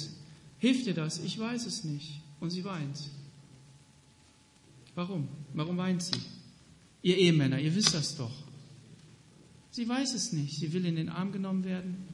[0.59, 1.19] Hilft dir das?
[1.19, 3.09] Ich weiß es nicht und sie weint.
[4.95, 5.27] Warum?
[5.53, 6.21] Warum weint sie?
[7.01, 8.31] Ihr Ehemänner, ihr wisst das doch.
[9.71, 10.55] Sie weiß es nicht.
[10.55, 12.12] Sie will in den Arm genommen werden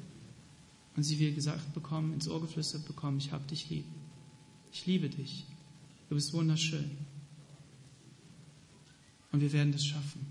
[1.00, 3.86] und sie will gesagt bekommen, ins Ohr geflüstert bekommen, ich hab dich lieb.
[4.74, 5.46] Ich liebe dich.
[6.10, 6.92] Du bist wunderschön.
[9.32, 10.26] Und wir werden das schaffen.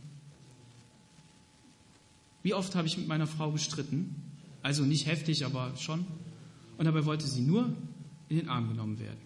[2.43, 4.15] Wie oft habe ich mit meiner Frau gestritten?
[4.61, 6.05] Also nicht heftig, aber schon.
[6.77, 7.75] Und dabei wollte sie nur
[8.29, 9.23] in den Arm genommen werden.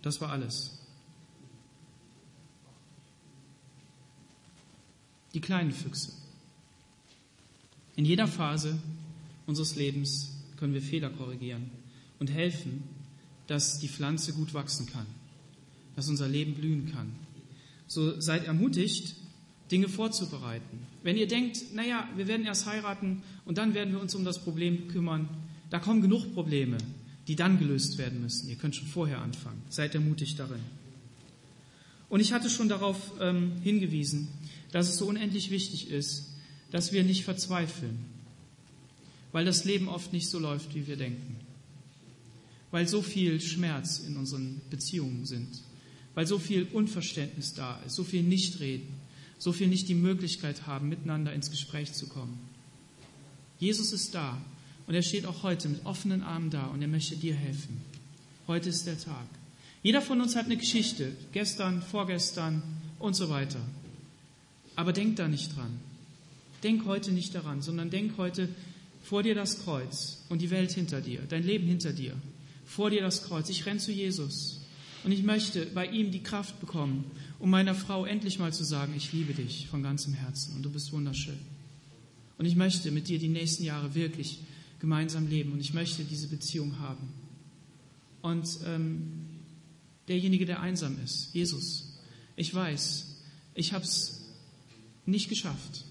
[0.00, 0.78] Das war alles.
[5.34, 6.12] Die kleinen Füchse.
[7.96, 8.78] In jeder Phase
[9.48, 11.70] unseres Lebens können wir Fehler korrigieren
[12.18, 12.82] und helfen,
[13.46, 15.06] dass die Pflanze gut wachsen kann,
[15.94, 17.12] dass unser Leben blühen kann.
[17.86, 19.14] So seid ermutigt,
[19.70, 20.80] Dinge vorzubereiten.
[21.02, 24.42] Wenn ihr denkt, naja, wir werden erst heiraten und dann werden wir uns um das
[24.42, 25.28] Problem kümmern,
[25.70, 26.78] da kommen genug Probleme
[27.26, 28.48] die dann gelöst werden müssen.
[28.48, 29.62] Ihr könnt schon vorher anfangen.
[29.68, 30.60] Seid ermutigt darin.
[32.08, 34.28] Und ich hatte schon darauf ähm, hingewiesen,
[34.70, 36.34] dass es so unendlich wichtig ist,
[36.70, 37.98] dass wir nicht verzweifeln,
[39.32, 41.36] weil das Leben oft nicht so läuft, wie wir denken,
[42.70, 45.62] weil so viel Schmerz in unseren Beziehungen sind,
[46.14, 48.88] weil so viel Unverständnis da ist, so viel Nichtreden,
[49.38, 52.38] so viel nicht die Möglichkeit haben, miteinander ins Gespräch zu kommen.
[53.58, 54.40] Jesus ist da
[54.86, 57.80] und er steht auch heute mit offenen Armen da und er möchte dir helfen.
[58.46, 59.26] Heute ist der Tag.
[59.82, 62.62] Jeder von uns hat eine Geschichte, gestern, vorgestern
[62.98, 63.60] und so weiter.
[64.74, 65.80] Aber denk da nicht dran.
[66.62, 68.48] Denk heute nicht daran, sondern denk heute
[69.06, 72.12] vor dir das Kreuz und die Welt hinter dir, dein Leben hinter dir.
[72.64, 73.48] Vor dir das Kreuz.
[73.48, 74.62] Ich renn zu Jesus.
[75.04, 78.94] Und ich möchte bei ihm die Kraft bekommen, um meiner Frau endlich mal zu sagen,
[78.96, 81.38] ich liebe dich von ganzem Herzen und du bist wunderschön.
[82.36, 84.40] Und ich möchte mit dir die nächsten Jahre wirklich
[84.80, 87.08] gemeinsam leben und ich möchte diese Beziehung haben.
[88.22, 89.26] Und ähm,
[90.08, 92.00] derjenige, der einsam ist, Jesus,
[92.34, 93.06] ich weiß,
[93.54, 94.26] ich habe es
[95.06, 95.84] nicht geschafft.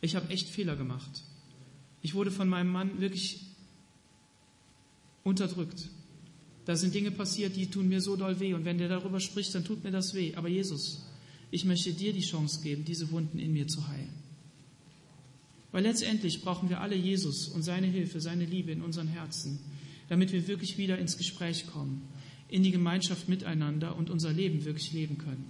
[0.00, 1.24] Ich habe echt Fehler gemacht.
[2.06, 3.40] Ich wurde von meinem Mann wirklich
[5.24, 5.88] unterdrückt.
[6.64, 8.54] Da sind Dinge passiert, die tun mir so doll weh.
[8.54, 10.32] Und wenn der darüber spricht, dann tut mir das weh.
[10.36, 11.04] Aber Jesus,
[11.50, 14.12] ich möchte dir die Chance geben, diese Wunden in mir zu heilen.
[15.72, 19.58] Weil letztendlich brauchen wir alle Jesus und seine Hilfe, seine Liebe in unseren Herzen,
[20.08, 22.02] damit wir wirklich wieder ins Gespräch kommen,
[22.48, 25.44] in die Gemeinschaft miteinander und unser Leben wirklich leben können.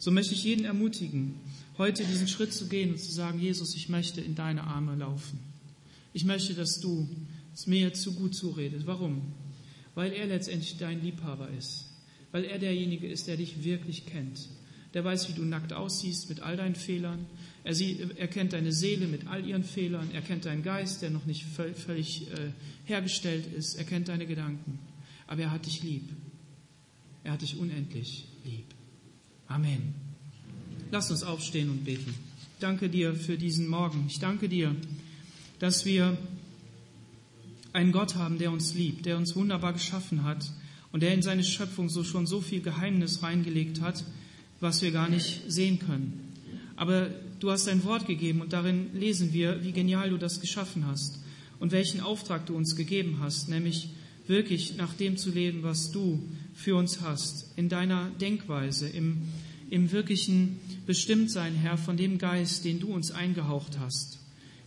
[0.00, 1.36] So möchte ich jeden ermutigen,
[1.78, 5.49] heute diesen Schritt zu gehen und zu sagen, Jesus, ich möchte in deine Arme laufen.
[6.12, 7.08] Ich möchte, dass du
[7.54, 8.86] es mir zu gut zuredest.
[8.86, 9.32] Warum?
[9.94, 11.86] Weil er letztendlich dein Liebhaber ist.
[12.32, 14.48] Weil er derjenige ist, der dich wirklich kennt.
[14.94, 17.26] Der weiß, wie du nackt aussiehst mit all deinen Fehlern.
[17.62, 20.10] Er, sieht, er kennt deine Seele mit all ihren Fehlern.
[20.12, 22.50] Er kennt deinen Geist, der noch nicht völlig äh,
[22.86, 23.74] hergestellt ist.
[23.76, 24.78] Er kennt deine Gedanken.
[25.26, 26.08] Aber er hat dich lieb.
[27.22, 28.64] Er hat dich unendlich lieb.
[29.46, 29.94] Amen.
[30.90, 32.14] Lass uns aufstehen und beten.
[32.54, 34.06] Ich danke dir für diesen Morgen.
[34.08, 34.74] Ich danke dir,
[35.60, 36.18] dass wir
[37.72, 40.50] einen Gott haben, der uns liebt, der uns wunderbar geschaffen hat
[40.90, 44.04] und der in seine Schöpfung so schon so viel Geheimnis reingelegt hat,
[44.58, 46.34] was wir gar nicht sehen können.
[46.76, 50.86] Aber du hast ein Wort gegeben und darin lesen wir, wie genial du das geschaffen
[50.86, 51.20] hast
[51.58, 53.90] und welchen Auftrag du uns gegeben hast, nämlich
[54.26, 56.22] wirklich nach dem zu leben, was du
[56.54, 59.22] für uns hast, in deiner Denkweise, im,
[59.68, 64.18] im wirklichen Bestimmtsein, Herr, von dem Geist, den du uns eingehaucht hast.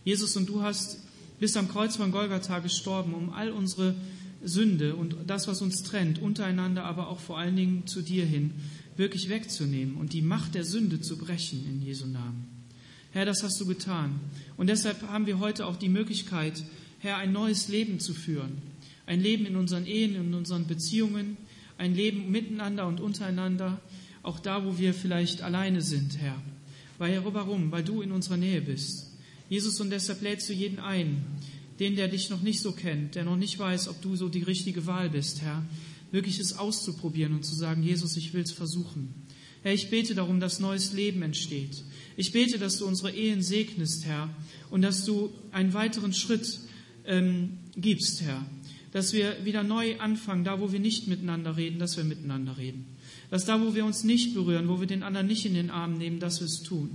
[0.04, 0.98] Jesus, und du hast
[1.40, 3.94] bis am Kreuz von Golgatha gestorben, um all unsere
[4.42, 8.52] Sünde und das, was uns trennt, untereinander, aber auch vor allen Dingen zu dir hin,
[8.96, 12.46] wirklich wegzunehmen und die Macht der Sünde zu brechen in Jesu Namen.
[13.12, 14.20] Herr, das hast du getan.
[14.56, 16.62] Und deshalb haben wir heute auch die Möglichkeit,
[16.98, 18.58] Herr, ein neues Leben zu führen.
[19.06, 21.36] Ein Leben in unseren Ehen, in unseren Beziehungen,
[21.78, 23.80] ein Leben miteinander und untereinander,
[24.22, 26.40] auch da, wo wir vielleicht alleine sind, Herr.
[26.98, 27.70] Weil, warum?
[27.70, 29.03] Weil du in unserer Nähe bist.
[29.54, 31.24] Jesus, und deshalb lädst du jeden ein,
[31.78, 34.42] den, der dich noch nicht so kennt, der noch nicht weiß, ob du so die
[34.42, 35.64] richtige Wahl bist, Herr,
[36.10, 39.14] wirklich es auszuprobieren und zu sagen, Jesus, ich will es versuchen.
[39.62, 41.84] Herr, ich bete darum, dass neues Leben entsteht.
[42.16, 44.28] Ich bete, dass du unsere Ehen segnest, Herr,
[44.70, 46.58] und dass du einen weiteren Schritt
[47.06, 48.44] ähm, gibst, Herr.
[48.90, 52.86] Dass wir wieder neu anfangen, da wo wir nicht miteinander reden, dass wir miteinander reden.
[53.30, 55.96] Dass da, wo wir uns nicht berühren, wo wir den anderen nicht in den Arm
[55.96, 56.90] nehmen, dass wir es tun.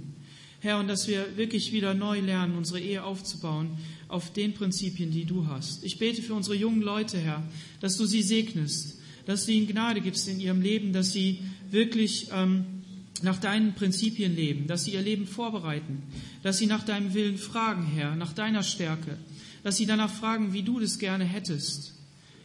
[0.62, 3.78] Herr, und dass wir wirklich wieder neu lernen, unsere Ehe aufzubauen
[4.10, 5.84] auf den Prinzipien, die du hast.
[5.84, 7.44] Ich bete für unsere jungen Leute, Herr,
[7.80, 11.40] dass du sie segnest, dass du ihnen Gnade gibst in ihrem Leben, dass sie
[11.72, 12.66] wirklich ähm,
[13.22, 16.04] nach deinen Prinzipien leben, dass sie ihr Leben vorbereiten,
[16.44, 19.18] dass sie nach deinem Willen fragen, Herr, nach deiner Stärke,
[19.64, 21.94] dass sie danach fragen, wie du das gerne hättest.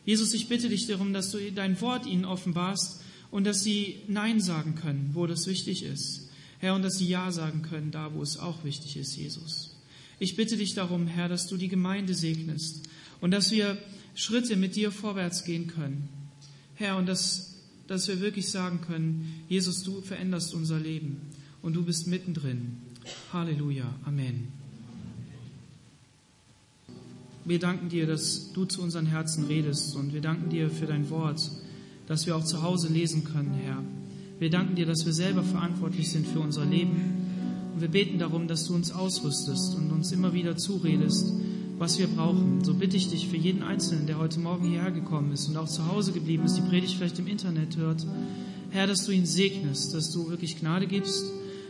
[0.05, 4.41] Jesus, ich bitte dich darum, dass du dein Wort ihnen offenbarst und dass sie Nein
[4.41, 6.24] sagen können, wo das wichtig ist.
[6.65, 9.77] Herr, und dass sie Ja sagen können, da wo es auch wichtig ist, Jesus.
[10.19, 12.89] Ich bitte dich darum, Herr, dass du die Gemeinde segnest
[13.21, 13.77] und dass wir
[14.15, 16.09] Schritte mit dir vorwärts gehen können.
[16.75, 17.57] Herr, und dass,
[17.87, 21.21] dass wir wirklich sagen können, Jesus, du veränderst unser Leben
[21.61, 22.79] und du bist mittendrin.
[23.31, 23.95] Halleluja.
[24.07, 24.49] Amen.
[27.45, 31.11] Wir danken dir, dass du zu unseren Herzen redest und wir danken dir für dein
[31.11, 31.43] Wort,
[32.07, 33.85] das wir auch zu Hause lesen können, Herr.
[34.41, 37.71] Wir danken dir, dass wir selber verantwortlich sind für unser Leben.
[37.73, 41.33] Und wir beten darum, dass du uns ausrüstest und uns immer wieder zuredest,
[41.79, 42.65] was wir brauchen.
[42.65, 45.69] So bitte ich dich für jeden Einzelnen, der heute Morgen hierher gekommen ist und auch
[45.69, 48.05] zu Hause geblieben ist, die Predigt vielleicht im Internet hört,
[48.71, 51.27] Herr, dass du ihn segnest, dass du wirklich Gnade gibst,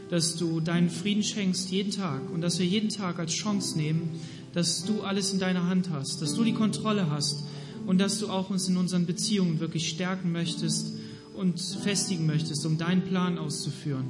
[0.08, 4.08] dass du deinen Frieden schenkst jeden Tag und dass wir jeden Tag als Chance nehmen,
[4.54, 7.42] dass du alles in deiner Hand hast, dass du die Kontrolle hast
[7.86, 10.94] und dass du auch uns in unseren Beziehungen wirklich stärken möchtest
[11.34, 14.06] und festigen möchtest, um deinen Plan auszuführen.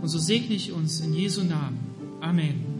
[0.00, 1.78] Und so segne ich uns in Jesu Namen.
[2.20, 2.77] Amen.